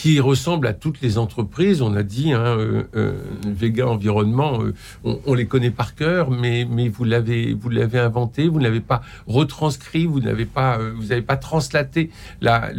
qui 0.00 0.20
ressemble 0.20 0.68
à 0.68 0.74
toutes 0.74 1.00
les 1.00 1.18
entreprises. 1.18 1.82
On 1.82 1.92
a 1.96 2.04
dit, 2.04 2.32
hein, 2.32 2.56
euh, 2.56 2.84
euh, 2.94 3.20
Vega 3.44 3.88
Environnement, 3.88 4.62
euh, 4.62 4.72
on, 5.02 5.18
on 5.26 5.34
les 5.34 5.46
connaît 5.46 5.72
par 5.72 5.96
cœur, 5.96 6.30
mais, 6.30 6.64
mais 6.70 6.88
vous 6.88 7.02
l'avez, 7.02 7.52
vous 7.52 7.68
l'avez 7.68 7.98
inventé, 7.98 8.46
vous 8.46 8.60
ne 8.60 8.62
l'avez 8.64 8.78
pas 8.80 9.02
retranscrit, 9.26 10.06
vous 10.06 10.20
n'avez 10.20 10.44
pas, 10.46 10.78
vous 10.78 11.06
n'avez 11.06 11.22
pas 11.22 11.36
translaté 11.36 12.10
la, 12.40 12.70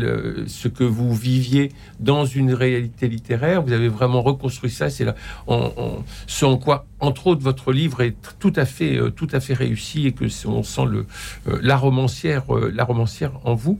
ce 0.47 0.69
que 0.69 0.85
vous 0.85 1.13
viviez 1.13 1.73
dans 1.99 2.23
une 2.23 2.53
réalité 2.53 3.09
littéraire. 3.09 3.63
Vous 3.63 3.73
avez 3.73 3.89
vraiment 3.89 4.21
reconstruit 4.21 4.71
ça. 4.71 4.89
C'est 4.89 5.03
là, 5.03 5.15
en, 5.47 5.73
en- 5.75 6.03
ce 6.25 6.45
en 6.45 6.55
quoi, 6.57 6.85
entre 7.01 7.27
autres, 7.27 7.41
votre 7.41 7.73
livre 7.73 8.01
est 8.01 8.15
tout 8.39 8.53
à 8.55 8.63
fait, 8.63 8.97
tout 9.17 9.27
à 9.33 9.41
fait 9.41 9.55
réussi 9.55 10.07
et 10.07 10.13
que 10.13 10.23
on 10.47 10.63
sent 10.63 10.85
le, 10.85 11.05
la 11.61 11.75
romancière, 11.75 12.45
la 12.73 12.85
romancière 12.85 13.33
en 13.43 13.55
vous. 13.55 13.77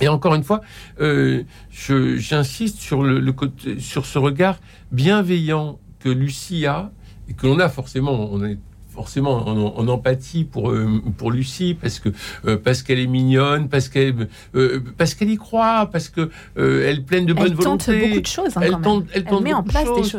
Et 0.00 0.08
encore 0.08 0.34
une 0.34 0.44
fois, 0.44 0.60
euh, 1.00 1.42
j'insiste 1.70 2.78
sur 2.78 3.02
le, 3.02 3.20
le 3.20 3.32
côté, 3.32 3.78
sur 3.80 4.06
ce 4.06 4.18
regard 4.18 4.58
bienveillant 4.92 5.78
que 5.98 6.08
Lucie 6.08 6.66
a 6.66 6.90
et 7.28 7.34
que 7.34 7.46
l'on 7.46 7.58
a 7.58 7.68
forcément. 7.68 8.28
On 8.32 8.44
est 8.44 8.58
forcément 8.92 9.46
en, 9.48 9.56
en 9.78 9.88
empathie 9.88 10.44
pour 10.44 10.70
euh, 10.70 11.00
pour 11.16 11.30
Lucie 11.30 11.76
parce 11.80 12.00
que 12.00 12.08
euh, 12.46 12.56
parce 12.56 12.82
qu'elle 12.82 12.98
est 12.98 13.06
mignonne, 13.06 13.68
parce 13.68 13.88
qu'elle 13.88 14.28
euh, 14.56 14.80
parce 14.98 15.14
qu'elle 15.14 15.30
y 15.30 15.36
croit, 15.36 15.88
parce 15.92 16.08
que 16.08 16.30
elle 16.56 16.98
est 16.98 17.06
pleine 17.06 17.24
de 17.26 17.32
bonne 17.32 17.46
Elle 17.46 17.56
tente 17.56 17.86
volonté. 17.86 18.08
beaucoup 18.08 18.20
de 18.22 18.26
choses. 18.26 18.56
hein, 18.56 18.60
Elle 18.62 18.70
quand 18.72 18.78
même. 18.78 18.82
tente- 18.82 19.06
elle 19.14 19.24
tente 19.24 19.42
met 19.44 19.52
en 19.52 19.58
beaucoup 19.62 19.68
de 19.68 19.72
place 19.72 19.84
des 19.96 20.02
choses. 20.02 20.10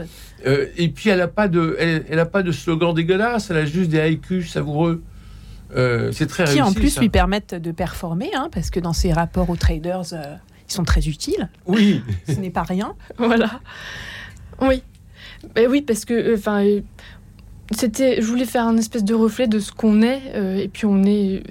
choses. 0.45 0.67
Et 0.77 0.89
puis 0.89 1.10
elle 1.10 1.21
a 1.21 1.27
pas 1.27 1.47
de, 1.47 1.75
elle, 1.79 2.05
elle 2.10 2.19
a 2.19 2.25
pas 2.25 2.43
de 2.43 2.51
slogan 2.51 2.93
dégueulasse. 2.93 3.51
Elle 3.51 3.57
a 3.57 3.65
juste 3.65 3.89
des 3.91 3.99
haïkus 3.99 4.49
savoureux. 4.49 5.03
Euh, 5.75 6.12
c'est 6.12 6.27
très 6.27 6.43
Qui 6.45 6.49
réussi. 6.51 6.62
en 6.62 6.73
plus 6.73 6.89
ça. 6.89 7.01
lui 7.01 7.10
permettent 7.10 7.55
de 7.55 7.71
performer, 7.71 8.29
hein, 8.36 8.49
parce 8.51 8.69
que 8.69 8.79
dans 8.79 8.93
ses 8.93 9.13
rapports 9.13 9.49
aux 9.49 9.55
traders, 9.55 10.13
euh, 10.13 10.36
ils 10.69 10.73
sont 10.73 10.84
très 10.84 11.07
utiles. 11.07 11.49
Oui. 11.67 12.01
Ce 12.27 12.34
n'est 12.34 12.49
pas 12.49 12.63
rien. 12.63 12.95
Voilà. 13.17 13.60
Oui. 14.62 14.84
Ben 15.55 15.67
oui, 15.69 15.81
parce 15.81 16.05
que, 16.05 16.13
euh, 16.13 16.36
enfin, 16.38 16.63
euh, 16.65 16.81
c'était, 17.71 18.21
je 18.21 18.27
voulais 18.27 18.45
faire 18.45 18.67
un 18.67 18.77
espèce 18.77 19.03
de 19.03 19.13
reflet 19.13 19.47
de 19.47 19.60
ce 19.60 19.71
qu'on 19.71 20.01
est, 20.01 20.21
euh, 20.36 20.57
et 20.57 20.67
puis 20.67 20.86
on 20.86 21.03
est, 21.03 21.41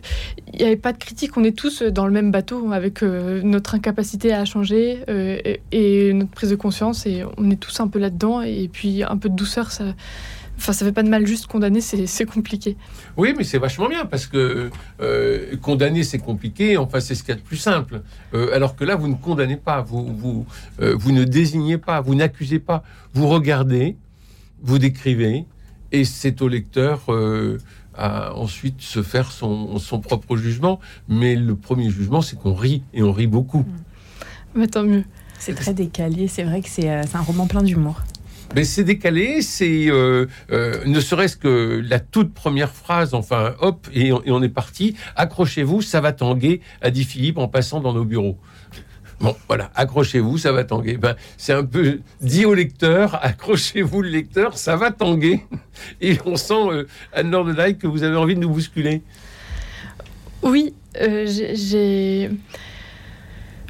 il 0.52 0.58
n'y 0.58 0.64
avait 0.64 0.76
pas 0.76 0.92
de 0.92 0.98
critique, 0.98 1.36
on 1.36 1.44
est 1.44 1.56
tous 1.56 1.82
dans 1.82 2.06
le 2.06 2.12
même 2.12 2.30
bateau 2.30 2.72
avec 2.72 3.02
euh, 3.02 3.40
notre 3.42 3.74
incapacité 3.74 4.32
à 4.32 4.44
changer 4.44 5.02
euh, 5.08 5.38
et, 5.44 5.60
et 6.08 6.12
notre 6.12 6.30
prise 6.30 6.50
de 6.50 6.56
conscience, 6.56 7.06
et 7.06 7.24
on 7.38 7.50
est 7.50 7.56
tous 7.56 7.80
un 7.80 7.88
peu 7.88 7.98
là-dedans, 7.98 8.42
et 8.42 8.68
puis 8.70 9.02
un 9.02 9.16
peu 9.16 9.28
de 9.28 9.34
douceur, 9.34 9.72
ça, 9.72 9.84
enfin, 10.60 10.72
ça 10.72 10.84
fait 10.84 10.92
pas 10.92 11.02
de 11.02 11.08
mal 11.08 11.26
juste 11.26 11.46
condamner, 11.46 11.80
c'est 11.80 12.26
compliqué. 12.26 12.76
Oui, 13.16 13.34
mais 13.36 13.44
c'est 13.44 13.58
vachement 13.58 13.88
bien 13.88 14.04
parce 14.04 14.26
que 14.26 14.70
euh, 15.00 15.56
condamner 15.56 16.04
c'est 16.04 16.18
compliqué. 16.18 16.76
Enfin, 16.76 17.00
c'est 17.00 17.14
ce 17.14 17.22
qu'il 17.22 17.30
y 17.30 17.38
a 17.38 17.40
de 17.40 17.44
plus 17.44 17.56
simple. 17.56 18.02
Euh, 18.34 18.54
alors 18.54 18.76
que 18.76 18.84
là, 18.84 18.94
vous 18.94 19.08
ne 19.08 19.14
condamnez 19.14 19.56
pas, 19.56 19.80
vous 19.80 20.14
vous 20.14 20.46
euh, 20.80 20.94
vous 20.98 21.12
ne 21.12 21.24
désignez 21.24 21.78
pas, 21.78 22.00
vous 22.00 22.14
n'accusez 22.14 22.58
pas. 22.58 22.82
Vous 23.14 23.26
regardez, 23.28 23.96
vous 24.62 24.78
décrivez, 24.78 25.46
et 25.92 26.04
c'est 26.04 26.42
au 26.42 26.48
lecteur 26.48 27.04
euh, 27.08 27.58
à 27.96 28.34
ensuite 28.36 28.80
se 28.82 29.02
faire 29.02 29.32
son, 29.32 29.78
son 29.78 30.00
propre 30.00 30.36
jugement. 30.36 30.78
Mais 31.08 31.36
le 31.36 31.56
premier 31.56 31.90
jugement, 31.90 32.22
c'est 32.22 32.38
qu'on 32.38 32.54
rit 32.54 32.82
et 32.92 33.02
on 33.02 33.12
rit 33.12 33.26
beaucoup. 33.26 33.64
Mais 34.54 34.66
tant 34.66 34.82
mieux. 34.82 35.04
C'est 35.38 35.54
très 35.54 35.72
décalé. 35.72 36.28
C'est 36.28 36.44
vrai 36.44 36.60
que 36.60 36.68
c'est 36.68 36.90
euh, 36.90 37.02
c'est 37.08 37.16
un 37.16 37.22
roman 37.22 37.46
plein 37.46 37.62
d'humour. 37.62 38.02
Mais 38.54 38.64
c'est 38.64 38.82
décalé, 38.82 39.42
c'est 39.42 39.86
euh, 39.88 40.26
euh, 40.50 40.84
ne 40.84 40.98
serait-ce 40.98 41.36
que 41.36 41.80
la 41.88 42.00
toute 42.00 42.34
première 42.34 42.72
phrase, 42.72 43.14
enfin 43.14 43.54
hop, 43.60 43.86
et 43.94 44.12
on, 44.12 44.42
est 44.42 44.48
parti. 44.48 44.96
Accrochez-vous, 45.14 45.82
ça 45.82 46.00
va 46.00 46.12
tanguer, 46.12 46.60
a 46.80 46.90
dit 46.90 47.04
Philippe 47.04 47.38
en 47.38 47.46
passant 47.46 47.78
dans 47.80 47.92
nos 47.92 48.04
bureaux. 48.04 48.38
Bon, 49.20 49.36
voilà, 49.46 49.70
accrochez-vous, 49.76 50.36
ça 50.38 50.50
va 50.50 50.64
tanguer. 50.64 50.96
Ben, 50.96 51.14
c'est 51.36 51.52
un 51.52 51.64
peu 51.64 52.00
dit 52.22 52.44
au 52.44 52.54
lecteur, 52.54 53.18
accrochez-vous 53.24 54.02
le 54.02 54.08
lecteur, 54.08 54.58
ça 54.58 54.76
va 54.76 54.90
tanguer. 54.90 55.44
Et 56.00 56.18
on 56.24 56.34
sent, 56.34 56.54
euh, 56.54 56.88
Anne-Laure 57.12 57.44
de 57.44 57.72
que 57.72 57.86
vous 57.86 58.02
avez 58.02 58.16
envie 58.16 58.34
de 58.34 58.40
nous 58.40 58.50
bousculer. 58.50 59.02
Oui, 60.42 60.74
j'ai- 60.98 62.30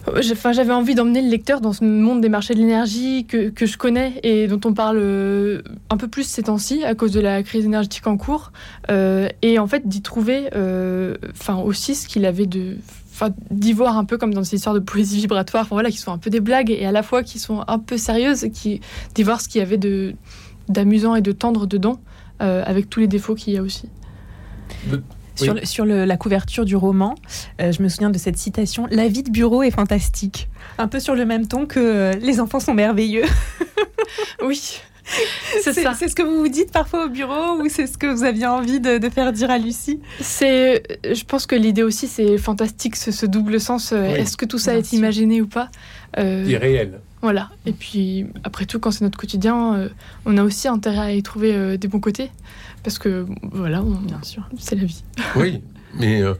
Enfin, 0.06 0.52
j'avais 0.52 0.72
envie 0.72 0.94
d'emmener 0.94 1.20
le 1.20 1.28
lecteur 1.28 1.60
dans 1.60 1.72
ce 1.72 1.84
monde 1.84 2.20
des 2.20 2.28
marchés 2.28 2.54
de 2.54 2.58
l'énergie 2.58 3.26
que, 3.26 3.66
je 3.66 3.76
connais 3.76 4.14
et 4.22 4.46
dont 4.46 4.60
on 4.64 4.72
parle 4.72 4.98
euh, 4.98 5.62
un 5.90 5.96
peu 5.96 6.08
plus 6.08 6.24
ces 6.24 6.44
temps-ci 6.44 6.84
à 6.84 6.94
cause 6.94 7.12
de 7.12 7.20
la 7.20 7.42
crise 7.42 7.64
énergétique 7.64 8.06
en 8.06 8.16
cours. 8.16 8.52
Euh, 8.90 9.28
et 9.42 9.58
en 9.58 9.66
fait, 9.66 9.86
d'y 9.86 10.02
trouver 10.02 10.48
euh, 10.54 11.16
enfin, 11.32 11.56
aussi 11.56 11.94
ce 11.94 12.08
qu'il 12.08 12.24
avait 12.24 12.46
de. 12.46 12.76
Enfin, 13.12 13.34
d'y 13.50 13.74
voir 13.74 13.98
un 13.98 14.04
peu 14.04 14.16
comme 14.16 14.32
dans 14.32 14.44
ces 14.44 14.56
histoires 14.56 14.74
de 14.74 14.80
poésie 14.80 15.18
vibratoire, 15.18 15.64
enfin, 15.64 15.76
voilà, 15.76 15.90
qui 15.90 15.98
sont 15.98 16.12
un 16.12 16.18
peu 16.18 16.30
des 16.30 16.40
blagues 16.40 16.70
et 16.70 16.86
à 16.86 16.92
la 16.92 17.02
fois 17.02 17.22
qui 17.22 17.38
sont 17.38 17.62
un 17.68 17.78
peu 17.78 17.98
sérieuses, 17.98 18.46
qui, 18.54 18.80
d'y 19.14 19.22
voir 19.22 19.42
ce 19.42 19.48
qu'il 19.48 19.58
y 19.58 19.62
avait 19.62 19.76
de, 19.76 20.14
d'amusant 20.70 21.14
et 21.14 21.20
de 21.20 21.32
tendre 21.32 21.66
dedans, 21.66 22.00
avec 22.38 22.88
tous 22.88 23.00
les 23.00 23.08
défauts 23.08 23.34
qu'il 23.34 23.52
y 23.52 23.58
a 23.58 23.62
aussi. 23.62 23.90
Sur, 25.36 25.54
Oui. 25.54 25.60
le- 25.60 25.66
sur 25.66 25.84
le- 25.84 26.04
la 26.04 26.16
couverture 26.16 26.64
du 26.64 26.76
roman, 26.76 27.14
euh, 27.60 27.72
je 27.72 27.82
me 27.82 27.88
souviens 27.88 28.10
de 28.10 28.18
cette 28.18 28.36
citation 28.36 28.86
La 28.90 29.08
vie 29.08 29.22
de 29.22 29.30
bureau 29.30 29.62
est 29.62 29.70
fantastique. 29.70 30.48
Un 30.78 30.88
peu 30.88 31.00
sur 31.00 31.14
le 31.14 31.24
même 31.24 31.46
ton 31.46 31.66
que 31.66 31.80
euh, 31.80 32.12
Les 32.20 32.40
enfants 32.40 32.60
sont 32.60 32.74
merveilleux. 32.74 33.24
Oui, 34.42 34.80
c'est 35.62 35.72
ça. 35.72 35.94
C'est 35.94 36.08
ce 36.08 36.14
que 36.14 36.22
vous 36.22 36.38
vous 36.38 36.48
dites 36.48 36.72
parfois 36.72 37.06
au 37.06 37.08
bureau 37.08 37.60
ou 37.60 37.68
c'est 37.68 37.86
ce 37.86 37.96
que 37.98 38.06
vous 38.06 38.24
aviez 38.24 38.46
envie 38.46 38.80
de, 38.80 38.98
de 38.98 39.08
faire 39.08 39.32
dire 39.32 39.50
à 39.50 39.58
Lucie? 39.58 40.00
C'est, 40.20 40.82
je 41.04 41.24
pense 41.24 41.46
que 41.46 41.54
l'idée 41.54 41.82
aussi, 41.82 42.06
c'est 42.08 42.38
fantastique, 42.38 42.96
ce, 42.96 43.10
ce 43.12 43.26
double 43.26 43.60
sens. 43.60 43.92
euh, 43.92 44.12
Oui. 44.12 44.18
Est-ce 44.20 44.36
que 44.36 44.46
tout 44.46 44.58
ça 44.58 44.74
est 44.76 44.92
imaginé 44.92 45.40
ou 45.40 45.46
pas? 45.46 45.68
Euh, 46.18 46.44
Qui 46.44 46.54
est 46.54 46.58
réel. 46.58 47.00
Voilà. 47.22 47.50
Et 47.66 47.72
puis, 47.72 48.26
après 48.44 48.64
tout, 48.64 48.78
quand 48.80 48.90
c'est 48.90 49.04
notre 49.04 49.18
quotidien, 49.18 49.74
euh, 49.76 49.88
on 50.24 50.36
a 50.38 50.42
aussi 50.42 50.68
intérêt 50.68 50.98
à 50.98 51.12
y 51.12 51.22
trouver 51.22 51.54
euh, 51.54 51.76
des 51.76 51.86
bons 51.88 52.00
côtés. 52.00 52.30
Parce 52.82 52.98
que, 52.98 53.26
voilà, 53.42 53.82
on- 53.82 53.90
Bien 54.00 54.22
sûr. 54.22 54.48
c'est 54.58 54.74
la 54.76 54.84
vie. 54.84 55.02
Oui, 55.36 55.60
mais 55.98 56.22
euh, 56.22 56.34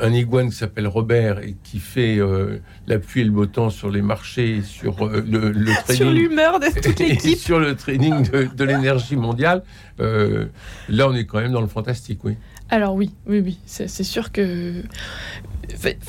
un 0.00 0.12
iguane 0.12 0.50
qui 0.50 0.56
s'appelle 0.56 0.86
Robert 0.86 1.38
et 1.38 1.56
qui 1.64 1.78
fait 1.78 2.18
la 2.88 2.98
pluie 2.98 3.20
et 3.22 3.24
le 3.24 3.30
beau 3.30 3.46
temps 3.46 3.70
sur 3.70 3.90
les 3.90 4.02
marchés, 4.02 4.60
sur 4.62 5.06
le, 5.08 5.20
le 5.52 5.66
Sur 5.72 5.84
training. 5.84 6.12
l'humeur 6.14 6.58
de 6.60 6.66
toute 6.80 6.98
l'équipe. 6.98 7.38
sur 7.38 7.58
le 7.60 7.74
training 7.76 8.28
de, 8.28 8.48
de 8.54 8.64
l'énergie 8.64 9.14
mondiale, 9.16 9.62
là 10.00 11.08
on 11.08 11.14
est 11.14 11.24
quand 11.26 11.40
même 11.40 11.52
dans 11.52 11.60
le 11.60 11.68
fantastique, 11.68 12.20
oui. 12.24 12.36
Alors 12.70 12.94
oui, 12.94 13.10
oui, 13.26 13.40
oui, 13.40 13.58
c'est 13.66 13.88
sûr 14.04 14.30
que... 14.30 14.82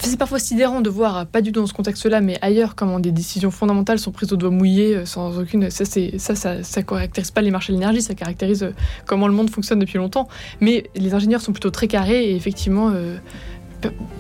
C'est 0.02 0.17
parfois 0.17 0.39
sidérant 0.39 0.82
de 0.82 0.89
voir, 0.89 1.26
pas 1.28 1.41
du 1.41 1.52
tout 1.52 1.60
dans 1.60 1.67
ce 1.67 1.74
contexte-là, 1.74 2.22
mais 2.22 2.38
ailleurs, 2.41 2.76
comment 2.76 3.00
des 3.00 3.12
décisions 3.12 3.52
fondamentales 3.52 4.00
sont 4.00 4.12
prises 4.12 4.32
au 4.32 4.38
doigt 4.38 4.50
mouillé, 4.50 4.95
euh, 4.95 5.06
sans 5.06 5.38
aucune... 5.38 5.69
Ça, 5.69 5.84
ça, 5.86 6.63
ça, 6.63 6.84
caractérise 6.84 7.32
pas 7.32 7.41
les 7.41 7.52
marchés 7.52 7.74
de 7.74 7.78
l'énergie, 7.78 8.02
ça 8.02 8.13
caractérise 8.13 8.63
euh, 8.63 8.72
comment 9.06 9.28
le 9.28 9.34
monde 9.34 9.50
fonctionne 9.50 9.80
depuis 9.80 9.98
longtemps. 9.98 10.28
Mais 10.62 10.89
les 10.95 11.13
ingénieurs 11.13 11.41
sont 11.41 11.52
plutôt 11.52 11.72
très 11.72 11.88
carrés, 11.88 12.30
et 12.30 12.36
effectivement, 12.36 12.89
euh, 12.93 13.17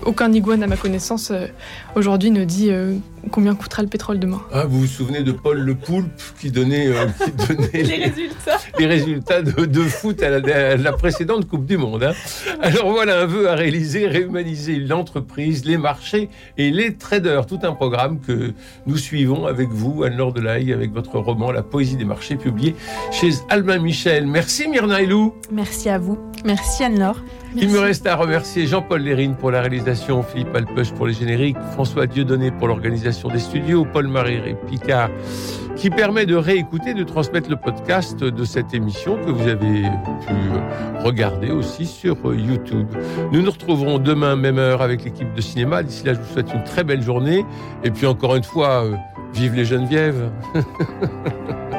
aucun 0.05 0.31
iguane, 0.31 0.61
à 0.61 0.67
ma 0.67 0.77
connaissance, 0.77 1.31
aujourd'hui 1.95 2.31
ne 2.31 2.45
dit 2.45 2.69
combien 3.31 3.55
coûtera 3.55 3.81
le 3.81 3.87
pétrole 3.87 4.19
demain. 4.19 4.41
Ah, 4.51 4.65
vous 4.65 4.81
vous 4.81 4.87
souvenez 4.87 5.21
de 5.23 5.31
Paul 5.31 5.59
Le 5.59 5.75
Poulpe 5.75 6.09
qui 6.39 6.51
donnait, 6.51 6.87
euh, 6.87 7.05
qui 7.23 7.31
donnait 7.55 7.83
Les 7.83 8.05
résultats. 8.05 8.57
les 8.79 8.85
résultats 8.85 9.41
de, 9.41 9.65
de 9.65 9.81
foot 9.81 10.21
à 10.23 10.39
la, 10.39 10.71
à 10.71 10.77
la 10.77 10.91
précédente 10.93 11.47
Coupe 11.47 11.65
du 11.65 11.77
Monde. 11.77 12.03
hein. 12.03 12.13
Alors 12.61 12.91
voilà 12.91 13.21
un 13.21 13.25
vœu 13.25 13.49
à 13.49 13.55
réaliser, 13.55 14.07
réhumaniser 14.07 14.77
l'entreprise, 14.77 15.65
les 15.65 15.77
marchés 15.77 16.29
et 16.57 16.71
les 16.71 16.95
traders. 16.95 17.45
Tout 17.45 17.59
un 17.63 17.73
programme 17.73 18.19
que 18.19 18.53
nous 18.85 18.97
suivons 18.97 19.45
avec 19.45 19.69
vous, 19.69 20.03
Anne-Laure 20.03 20.33
Delahaye, 20.33 20.73
avec 20.73 20.91
votre 20.93 21.17
roman 21.19 21.51
La 21.51 21.63
poésie 21.63 21.95
des 21.97 22.05
marchés, 22.05 22.35
publié 22.35 22.75
chez 23.11 23.29
Albin 23.49 23.79
Michel. 23.79 24.25
Merci 24.27 24.67
Myrna 24.67 25.01
Elou. 25.01 25.33
Merci 25.51 25.89
à 25.89 25.97
vous. 25.97 26.17
Merci 26.45 26.83
Anne-Laure. 26.83 27.19
Il 27.55 27.69
me 27.69 27.79
reste 27.79 28.05
à 28.05 28.15
remercier 28.15 28.67
Jean-Paul 28.67 29.01
Lérine 29.01 29.35
pour 29.35 29.49
la 29.49 29.61
réalisation, 29.61 30.21
Philippe 30.21 30.55
Alpeuch 30.55 30.91
pour 30.91 31.07
les 31.07 31.13
génériques, 31.13 31.57
François 31.73 32.05
Dieudonné 32.05 32.51
pour 32.51 32.67
l'organisation 32.67 33.08
des 33.31 33.39
studios, 33.39 33.85
Paul-Marie 33.85 34.55
Picard 34.67 35.09
qui 35.79 35.89
permet 35.89 36.25
de 36.25 36.35
réécouter, 36.35 36.93
de 36.93 37.05
transmettre 37.05 37.49
le 37.49 37.55
podcast 37.55 38.19
de 38.19 38.43
cette 38.43 38.73
émission 38.73 39.15
que 39.15 39.31
vous 39.31 39.47
avez 39.47 39.83
pu 40.27 40.35
regarder 41.05 41.51
aussi 41.51 41.85
sur 41.85 42.17
YouTube. 42.33 42.87
Nous 43.31 43.41
nous 43.41 43.51
retrouverons 43.51 43.97
demain, 43.97 44.35
même 44.35 44.59
heure, 44.59 44.81
avec 44.81 45.05
l'équipe 45.05 45.33
de 45.33 45.39
cinéma. 45.39 45.81
D'ici 45.83 46.05
là, 46.05 46.15
je 46.15 46.19
vous 46.19 46.33
souhaite 46.33 46.53
une 46.53 46.65
très 46.65 46.83
belle 46.83 47.01
journée. 47.01 47.45
Et 47.85 47.91
puis 47.91 48.07
encore 48.07 48.35
une 48.35 48.43
fois, 48.43 48.83
euh, 48.83 48.95
vive 49.33 49.55
les 49.55 49.63
Genevièves 49.63 50.29